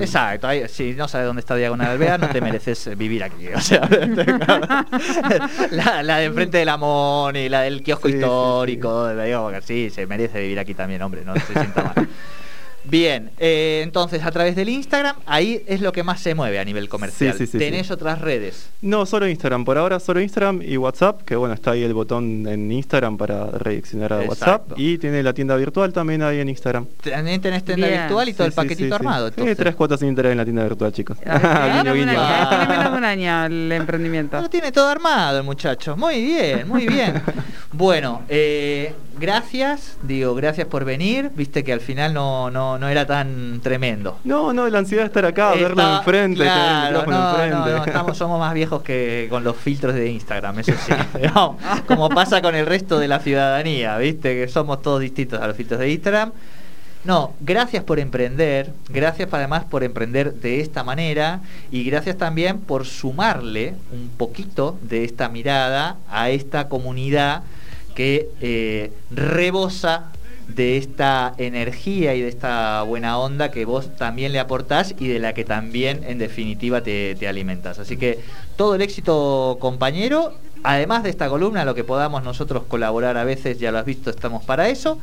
Exacto, 0.01 0.49
si 0.69 0.95
no 0.95 1.09
sabes 1.09 1.27
dónde 1.27 1.41
está 1.41 1.57
Diagonal 1.57 1.91
Alvear, 1.91 2.19
no 2.21 2.31
te 2.31 2.41
mereces 2.41 2.89
vivir 2.97 3.23
aquí. 3.23 3.49
O 3.49 3.61
sea, 3.61 3.87
la, 5.71 6.19
de 6.19 6.25
enfrente 6.25 6.57
de 6.57 6.65
la 6.65 6.79
Moni, 6.79 7.51
la 7.51 7.61
del 7.61 7.83
kiosco 7.83 8.09
histórico, 8.09 9.11
sí, 9.63 9.91
se 9.91 10.07
merece 10.07 10.41
vivir 10.41 10.59
aquí 10.59 10.73
también, 10.73 11.03
hombre, 11.03 11.23
no 11.23 11.35
se 11.35 11.53
sienta 11.53 11.93
mal. 11.95 12.09
Bien, 12.85 13.31
eh, 13.39 13.81
entonces 13.83 14.25
a 14.25 14.31
través 14.31 14.57
del 14.57 14.69
Instagram, 14.69 15.17
ahí 15.27 15.63
es 15.67 15.81
lo 15.81 15.93
que 15.93 16.03
más 16.03 16.21
se 16.21 16.35
mueve 16.35 16.59
a 16.59 16.65
nivel 16.65 16.89
comercial. 16.89 17.35
Sí, 17.37 17.47
¿Tenés 17.47 17.91
otras 17.91 18.21
redes? 18.21 18.69
No, 18.83 19.07
solo 19.07 19.27
Instagram. 19.27 19.65
Por 19.65 19.79
ahora 19.79 19.99
solo 20.01 20.21
Instagram 20.21 20.61
y 20.63 20.77
WhatsApp, 20.77 21.23
que 21.23 21.37
bueno, 21.37 21.55
está 21.55 21.73
ahí 21.73 21.83
el 21.83 21.95
botón 21.95 22.47
en 22.47 22.71
Instagram 22.71 23.17
para 23.17 23.47
redireccionar 23.47 24.13
a 24.13 24.21
WhatsApp. 24.21 24.73
Y 24.77 24.99
tiene 24.99 25.23
la 25.23 25.33
tienda 25.33 25.57
virtual 25.57 25.93
también 25.93 26.23
ahí 26.23 26.41
en 26.41 26.49
Instagram. 26.49 26.87
También 27.03 27.41
tenés 27.41 27.65
tienda 27.65 27.89
virtual 27.89 28.29
y 28.29 28.35
todo 28.35 28.47
el 28.47 28.53
paquetito 28.53 28.95
armado. 28.95 29.31
Tiene 29.33 29.55
tres 29.55 29.75
cuotas 29.75 30.01
sin 30.01 30.11
interés 30.11 30.33
en 30.33 30.39
la 30.39 30.45
tienda 30.45 30.63
virtual, 30.65 30.93
chicos. 30.93 31.17
guiño, 31.19 31.95
guiño. 31.95 32.13
Tiene 32.49 32.67
menos 32.69 32.93
de 32.93 32.99
un 32.99 33.05
año 33.05 33.47
el 33.47 33.73
emprendimiento. 33.73 34.41
No, 34.41 34.51
tiene 34.51 34.73
todo 34.73 34.89
armado 34.89 35.39
el 35.39 35.45
muchacho. 35.45 35.97
Muy 35.97 36.23
bien, 36.23 36.69
muy 36.69 36.87
bien. 36.87 37.23
bueno, 37.73 38.23
eh, 38.29 38.95
gracias, 39.19 39.97
digo, 40.03 40.35
gracias 40.35 40.67
por 40.67 40.85
venir. 40.85 41.31
Viste 41.35 41.65
que 41.65 41.73
al 41.73 41.81
final 41.81 42.15
no, 42.15 42.51
no, 42.51 42.79
no 42.79 42.89
era 42.89 43.07
tan 43.07 43.61
tremendo. 43.63 44.19
No, 44.25 44.53
no, 44.53 44.69
la 44.69 44.79
ansiedad 44.79 45.03
de 45.03 45.07
estar 45.07 45.25
acá, 45.25 45.55
verlo 45.55 45.99
enfrente, 45.99 46.43
claro, 46.43 47.05
no, 47.07 47.47
no, 47.47 47.85
estamos, 47.85 48.17
somos 48.17 48.39
más 48.39 48.55
viejos 48.55 48.83
que 48.83 49.27
con 49.31 49.45
los 49.45 49.57
filtros 49.57 49.95
de 49.95 50.11
Instagram, 50.11 50.59
eso 50.59 50.73
sí. 50.87 50.93
como 51.87 52.09
pasa 52.09 52.43
con 52.43 52.55
el 52.55 52.67
resto 52.67 52.99
de 52.99 53.09
la 53.09 53.21
ciudadanía, 53.21 53.97
viste, 53.99 54.35
que 54.35 54.49
somos 54.49 54.83
todos 54.83 55.01
distintos 55.01 55.41
a 55.41 55.47
los 55.47 55.57
filtros 55.57 55.81
de 55.81 55.91
Instagram. 55.91 56.33
No, 57.05 57.35
gracias 57.41 57.85
por 57.85 57.99
emprender, 57.99 58.73
gracias 58.89 59.29
además 59.31 59.65
por 59.65 59.85
emprender 59.85 60.33
de 60.35 60.61
esta 60.61 60.83
manera 60.85 61.41
y 61.71 61.85
gracias 61.85 62.17
también 62.17 62.61
por 62.61 62.87
sumarle 62.87 63.75
un 63.93 64.09
poquito 64.17 64.79
de 64.81 65.05
esta 65.05 65.29
mirada 65.29 65.99
a 66.09 66.31
esta 66.31 66.69
comunidad 66.71 67.43
que 67.95 68.31
eh, 68.41 68.93
rebosa 69.11 70.11
de 70.49 70.77
esta 70.77 71.35
energía 71.39 72.15
y 72.15 72.21
de 72.21 72.29
esta 72.29 72.83
buena 72.83 73.19
onda 73.19 73.51
que 73.51 73.65
vos 73.65 73.97
también 73.97 74.33
le 74.33 74.41
aportás 74.41 74.95
y 74.99 75.09
de 75.09 75.19
la 75.19 75.33
que 75.33 75.45
también 75.45 76.05
en 76.07 76.19
definitiva 76.19 76.83
te, 76.83 77.15
te 77.15 77.29
alimentas. 77.29 77.79
Así 77.79 77.97
que 77.97 78.21
todo 78.57 78.75
el 78.75 78.83
éxito 78.83 79.57
compañero, 79.61 80.35
además 80.63 81.03
de 81.03 81.11
esta 81.11 81.29
columna, 81.29 81.65
lo 81.65 81.75
que 81.75 81.85
podamos 81.85 82.23
nosotros 82.23 82.65
colaborar 82.69 83.17
a 83.17 83.25
veces, 83.25 83.59
ya 83.59 83.73
lo 83.73 83.79
has 83.79 83.87
visto, 83.87 84.11
estamos 84.11 84.45
para 84.45 84.69
eso. 84.69 84.99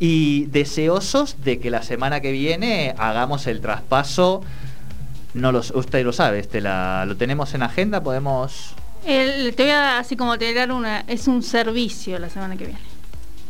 Y 0.00 0.46
deseosos 0.46 1.42
de 1.42 1.58
que 1.58 1.70
la 1.70 1.82
semana 1.82 2.20
que 2.20 2.30
viene 2.32 2.94
hagamos 2.98 3.46
el 3.46 3.60
traspaso. 3.60 4.42
No 5.34 5.52
lo, 5.52 5.58
usted 5.58 6.04
lo 6.04 6.12
sabe, 6.12 6.38
este, 6.38 6.60
lo 6.60 7.16
tenemos 7.16 7.52
en 7.54 7.62
agenda, 7.62 8.02
podemos 8.02 8.74
el, 9.08 9.54
te 9.54 9.62
voy 9.62 9.72
a 9.72 9.98
así 9.98 10.16
como 10.16 10.38
te 10.38 10.52
dar 10.52 10.70
una. 10.70 11.00
Es 11.00 11.26
un 11.26 11.42
servicio 11.42 12.18
la 12.18 12.28
semana 12.28 12.56
que 12.56 12.66
viene. 12.66 12.80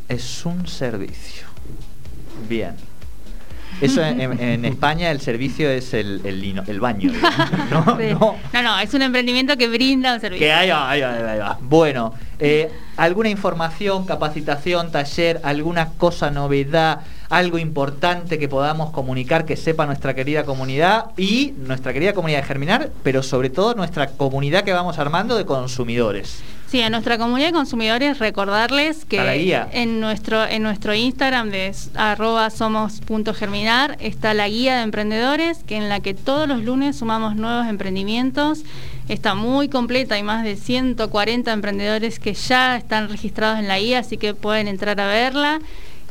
Es 0.08 0.46
un 0.46 0.66
servicio. 0.66 1.46
Bien. 2.48 2.76
Eso 3.80 4.02
en, 4.02 4.64
España 4.64 5.10
el 5.10 5.20
servicio 5.20 5.68
es 5.68 5.94
el, 5.94 6.20
el, 6.24 6.62
el 6.66 6.80
baño. 6.80 7.12
¿no? 7.70 7.84
¿no? 7.84 8.62
no, 8.62 8.78
es 8.80 8.94
un 8.94 9.02
emprendimiento 9.02 9.56
que 9.56 9.68
brinda 9.68 10.14
un 10.14 10.20
servicio. 10.20 10.46
Que 10.46 10.52
ahí 10.52 10.70
va, 10.70 10.90
ahí 10.90 11.00
va, 11.00 11.58
Bueno, 11.60 12.14
eh, 12.38 12.70
¿alguna 12.96 13.28
información, 13.28 14.04
capacitación, 14.04 14.90
taller, 14.90 15.40
alguna 15.44 15.90
cosa, 15.90 16.30
novedad? 16.30 17.00
Algo 17.30 17.58
importante 17.58 18.38
que 18.38 18.48
podamos 18.48 18.90
comunicar 18.90 19.44
que 19.44 19.56
sepa 19.56 19.86
nuestra 19.86 20.14
querida 20.14 20.44
comunidad 20.44 21.06
y 21.16 21.54
nuestra 21.58 21.92
querida 21.92 22.12
comunidad 22.14 22.40
de 22.40 22.46
Germinar, 22.46 22.90
pero 23.02 23.22
sobre 23.22 23.50
todo 23.50 23.74
nuestra 23.74 24.08
comunidad 24.08 24.64
que 24.64 24.72
vamos 24.72 24.98
armando 24.98 25.36
de 25.36 25.44
consumidores. 25.44 26.42
Sí, 26.68 26.82
a 26.82 26.90
nuestra 26.90 27.16
comunidad 27.16 27.48
de 27.48 27.54
consumidores 27.54 28.18
recordarles 28.18 29.06
que 29.06 29.66
en 29.72 30.00
nuestro 30.00 30.44
en 30.44 30.62
nuestro 30.62 30.94
Instagram 30.94 31.48
de 31.48 31.74
arroba 31.94 32.50
somos.germinar 32.50 33.96
está 34.00 34.34
la 34.34 34.48
guía 34.48 34.76
de 34.76 34.82
emprendedores, 34.82 35.64
que 35.64 35.76
en 35.76 35.88
la 35.88 36.00
que 36.00 36.12
todos 36.12 36.46
los 36.46 36.62
lunes 36.62 36.96
sumamos 36.96 37.36
nuevos 37.36 37.66
emprendimientos. 37.68 38.64
Está 39.08 39.34
muy 39.34 39.70
completa, 39.70 40.16
hay 40.16 40.22
más 40.22 40.44
de 40.44 40.56
140 40.56 41.50
emprendedores 41.50 42.18
que 42.18 42.34
ya 42.34 42.76
están 42.76 43.08
registrados 43.08 43.58
en 43.58 43.66
la 43.66 43.78
guía, 43.78 44.00
así 44.00 44.18
que 44.18 44.34
pueden 44.34 44.68
entrar 44.68 45.00
a 45.00 45.06
verla. 45.06 45.60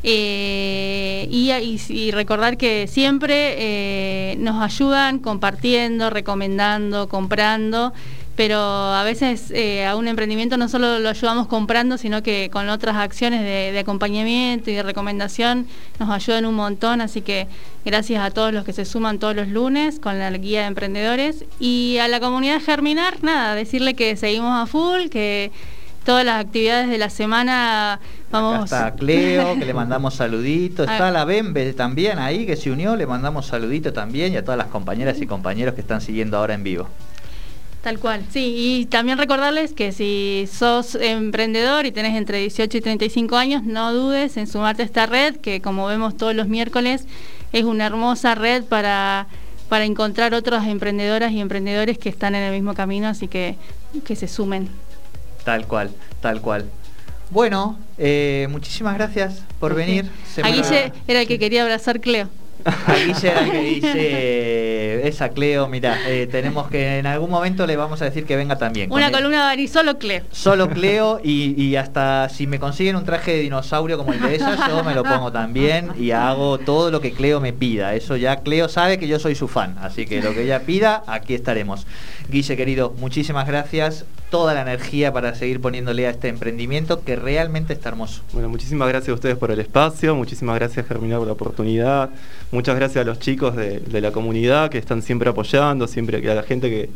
Eh, 0.04 1.28
y, 1.30 2.12
recordar 2.12 2.58
que 2.58 2.88
siempre 2.88 3.56
eh, 3.58 4.36
nos 4.38 4.62
ayudan 4.62 5.20
compartiendo, 5.20 6.10
recomendando, 6.10 7.10
comprando, 7.10 7.94
pero 8.36 8.60
a 8.60 9.04
veces 9.04 9.50
eh, 9.50 9.86
a 9.86 9.96
un 9.96 10.08
emprendimiento 10.08 10.58
no 10.58 10.70
solo 10.70 11.00
lo 11.00 11.10
ayudamos 11.10 11.48
comprando, 11.48 11.98
sino 11.98 12.22
que 12.22 12.50
con 12.52 12.70
otras 12.70 12.96
acciones 12.98 13.42
de, 13.42 13.72
de, 13.72 13.80
acompañamiento 13.80 14.70
y 14.70 14.76
de 14.76 14.84
recomendación 14.84 15.68
nos 16.00 16.12
ayudan 16.12 16.46
un 16.46 16.54
montón, 16.54 17.02
así 17.02 17.22
que 17.22 17.48
gracias 17.84 18.24
a 18.24 18.30
todos 18.30 18.54
los 18.54 18.64
que 18.64 18.74
se 18.74 18.86
suman 18.86 19.18
todos 19.18 19.36
los 19.36 19.48
lunes 19.48 20.00
con 20.00 20.20
la 20.20 20.30
guía 20.32 20.62
de 20.62 20.68
emprendedores. 20.68 21.46
Y 21.60 21.98
a 22.00 22.08
la 22.08 22.20
comunidad 22.20 22.62
Germinar, 22.62 23.24
nada, 23.24 23.56
decirle 23.56 23.96
que 23.96 24.16
seguimos 24.16 24.54
a 24.56 24.68
full, 24.68 25.10
que 25.10 25.52
todas 26.08 26.24
las 26.24 26.40
actividades 26.40 26.88
de 26.88 26.98
la 26.98 27.10
semana. 27.10 28.00
Vamos. 28.32 28.64
está 28.64 28.96
Cleo, 28.96 29.60
que 29.60 29.66
le 29.66 29.74
mandamos 29.74 30.14
saluditos. 30.14 30.88
Está 30.90 31.12
la 31.12 31.26
Bembe 31.26 31.74
también 31.74 32.18
ahí, 32.18 32.46
que 32.46 32.56
se 32.56 32.72
unió, 32.72 32.96
le 32.96 33.06
mandamos 33.06 33.46
saluditos 33.46 33.94
también 33.94 34.32
y 34.32 34.38
a 34.38 34.42
todas 34.42 34.58
las 34.58 34.68
compañeras 34.68 35.20
y 35.20 35.28
compañeros 35.28 35.76
que 35.76 35.82
están 35.82 36.00
siguiendo 36.00 36.38
ahora 36.38 36.54
en 36.54 36.64
vivo. 36.64 36.88
Tal 37.84 38.00
cual, 38.00 38.24
sí, 38.30 38.56
y 38.58 38.86
también 38.86 39.18
recordarles 39.18 39.74
que 39.74 39.92
si 39.92 40.48
sos 40.50 40.96
emprendedor 40.96 41.86
y 41.86 41.92
tenés 41.92 42.16
entre 42.16 42.40
18 42.40 42.78
y 42.78 42.82
35 42.82 43.36
años, 43.36 43.64
no 43.64 43.94
dudes 43.94 44.38
en 44.38 44.48
sumarte 44.48 44.84
a 44.84 44.86
esta 44.86 45.08
red, 45.08 45.36
que 45.36 45.60
como 45.62 45.88
vemos 45.88 46.16
todos 46.16 46.34
los 46.34 46.48
miércoles, 46.48 47.06
es 47.52 47.66
una 47.66 47.86
hermosa 47.86 48.34
red 48.34 48.64
para, 48.64 49.28
para 49.68 49.84
encontrar 49.84 50.34
otras 50.34 50.68
emprendedoras 50.68 51.34
y 51.34 51.42
emprendedores 51.42 51.98
que 51.98 52.08
están 52.08 52.34
en 52.34 52.44
el 52.44 52.54
mismo 52.54 52.76
camino, 52.76 53.10
así 53.10 53.28
que 53.28 53.58
que 54.06 54.16
se 54.16 54.30
sumen. 54.30 54.70
Tal 55.48 55.66
cual, 55.66 55.92
tal 56.20 56.42
cual. 56.42 56.66
Bueno, 57.30 57.80
eh, 57.98 58.50
muchísimas 58.50 58.96
gracias 58.96 59.44
por 59.62 59.76
venir. 59.76 60.04
A 60.44 60.50
Guille 60.50 60.92
era 61.08 61.22
el 61.22 61.28
que 61.30 61.40
quería 61.40 61.62
abrazar 61.64 62.02
Cleo. 62.02 62.28
A 62.66 62.96
Guille 62.96 63.30
era 63.30 63.46
el 63.46 63.52
que 63.52 63.62
dice, 63.62 65.08
esa 65.08 65.30
Cleo, 65.30 65.70
mira, 65.70 66.00
eh, 66.06 66.28
tenemos 66.30 66.68
que 66.68 67.00
en 67.00 67.08
algún 67.08 67.30
momento 67.30 67.66
le 67.66 67.78
vamos 67.78 68.02
a 68.02 68.06
decir 68.06 68.26
que 68.26 68.36
venga 68.36 68.58
también. 68.58 68.92
Una 68.92 69.10
columna 69.10 69.56
de 69.56 69.68
solo 69.70 69.98
Cleo. 69.98 70.26
Solo 70.34 70.70
Cleo 70.74 71.22
y, 71.24 71.78
hasta 71.78 72.28
si 72.28 72.46
me 72.46 72.60
consiguen 72.60 72.98
un 72.98 73.06
traje 73.06 73.32
de 73.32 73.40
dinosaurio 73.40 73.98
como 73.98 74.12
el 74.12 74.20
de 74.20 74.36
ella, 74.36 74.68
yo 74.68 74.84
me 74.84 74.94
lo 74.94 75.06
pongo 75.06 75.32
también 75.32 75.92
y 75.98 76.12
hago 76.12 76.58
todo 76.58 76.92
lo 76.92 77.00
que 77.00 77.14
Cleo 77.14 77.40
me 77.40 77.54
pida. 77.54 77.96
Eso 77.96 78.18
ya 78.18 78.42
Cleo 78.42 78.68
sabe 78.68 79.00
que 79.00 79.08
yo 79.08 79.18
soy 79.18 79.34
su 79.36 79.48
fan, 79.48 79.78
así 79.80 80.06
que 80.06 80.22
lo 80.22 80.34
que 80.34 80.44
ella 80.44 80.64
pida, 80.64 81.04
aquí 81.08 81.34
estaremos. 81.36 81.88
Guille 82.30 82.58
querido, 82.58 82.94
muchísimas 83.00 83.48
gracias 83.48 84.04
toda 84.30 84.54
la 84.54 84.62
energía 84.62 85.14
para 85.14 85.36
seguir 85.36 85.62
poniéndole 85.62 86.08
a 86.08 86.10
este 86.10 86.28
emprendimiento 86.28 87.04
que 87.04 87.16
realmente 87.16 87.74
está 87.74 87.90
hermoso. 87.90 88.24
Bueno, 88.34 88.50
muchísimas 88.50 88.88
gracias 88.90 89.10
a 89.10 89.14
ustedes 89.14 89.38
por 89.38 89.52
el 89.52 89.60
espacio, 89.60 90.16
muchísimas 90.16 90.56
gracias 90.56 90.86
Germinal 90.88 91.20
por 91.20 91.28
la 91.28 91.34
oportunidad, 91.34 92.10
muchas 92.52 92.76
gracias 92.76 93.04
a 93.04 93.08
los 93.08 93.20
chicos 93.20 93.56
de, 93.56 93.80
de 93.80 94.02
la 94.02 94.12
comunidad 94.12 94.70
que 94.70 94.78
están 94.78 95.02
siempre 95.02 95.30
apoyando, 95.30 95.88
siempre 95.88 96.30
a 96.30 96.36
la 96.36 96.44
gente 96.44 96.70
que 96.70 96.90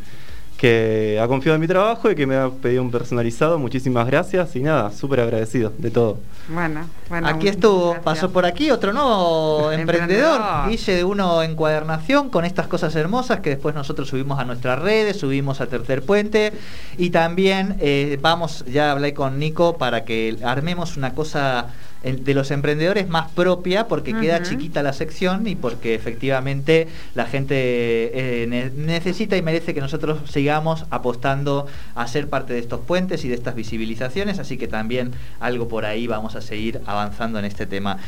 que 0.61 1.19
ha 1.19 1.27
confiado 1.27 1.55
en 1.55 1.61
mi 1.61 1.65
trabajo 1.65 2.11
y 2.11 2.13
que 2.13 2.27
me 2.27 2.35
ha 2.35 2.47
pedido 2.51 2.83
un 2.83 2.91
personalizado. 2.91 3.57
Muchísimas 3.57 4.05
gracias 4.05 4.55
y 4.55 4.59
nada, 4.59 4.91
súper 4.91 5.21
agradecido 5.21 5.73
de 5.75 5.89
todo. 5.89 6.19
Bueno, 6.49 6.87
bueno. 7.09 7.27
Aquí 7.27 7.47
estuvo, 7.47 7.95
pasó 8.03 8.29
por 8.29 8.45
aquí 8.45 8.69
otro 8.69 8.93
nuevo 8.93 9.71
emprendedor, 9.71 10.39
Guille 10.69 10.97
de 10.97 11.03
Uno 11.03 11.41
Encuadernación, 11.41 12.29
con 12.29 12.45
estas 12.45 12.67
cosas 12.67 12.95
hermosas 12.95 13.39
que 13.39 13.49
después 13.49 13.73
nosotros 13.73 14.07
subimos 14.07 14.39
a 14.39 14.45
nuestras 14.45 14.77
redes, 14.77 15.17
subimos 15.17 15.61
a 15.61 15.65
Tercer 15.65 16.03
Puente 16.03 16.53
y 16.95 17.09
también 17.09 17.77
eh, 17.79 18.19
vamos, 18.21 18.63
ya 18.65 18.91
hablé 18.91 19.15
con 19.15 19.39
Nico 19.39 19.79
para 19.79 20.05
que 20.05 20.37
armemos 20.43 20.95
una 20.95 21.15
cosa 21.15 21.69
de 22.03 22.33
los 22.33 22.49
emprendedores 22.49 23.07
más 23.09 23.29
propia 23.31 23.87
porque 23.87 24.13
queda 24.13 24.41
chiquita 24.41 24.81
la 24.81 24.91
sección 24.91 25.47
y 25.47 25.55
porque 25.55 25.93
efectivamente 25.93 26.87
la 27.13 27.25
gente 27.25 27.53
eh, 27.55 28.71
necesita 28.75 29.37
y 29.37 29.43
merece 29.43 29.75
que 29.75 29.81
nosotros 29.81 30.19
sigamos 30.29 30.85
apostando 30.89 31.67
a 31.93 32.07
ser 32.07 32.27
parte 32.27 32.53
de 32.53 32.59
estos 32.59 32.79
puentes 32.79 33.23
y 33.23 33.29
de 33.29 33.35
estas 33.35 33.53
visibilizaciones, 33.53 34.39
así 34.39 34.57
que 34.57 34.67
también 34.67 35.11
algo 35.39 35.67
por 35.67 35.85
ahí 35.85 36.07
vamos 36.07 36.35
a 36.35 36.41
seguir 36.41 36.81
avanzando 36.85 37.37
en 37.37 37.45
este 37.45 37.67
tema. 37.67 37.99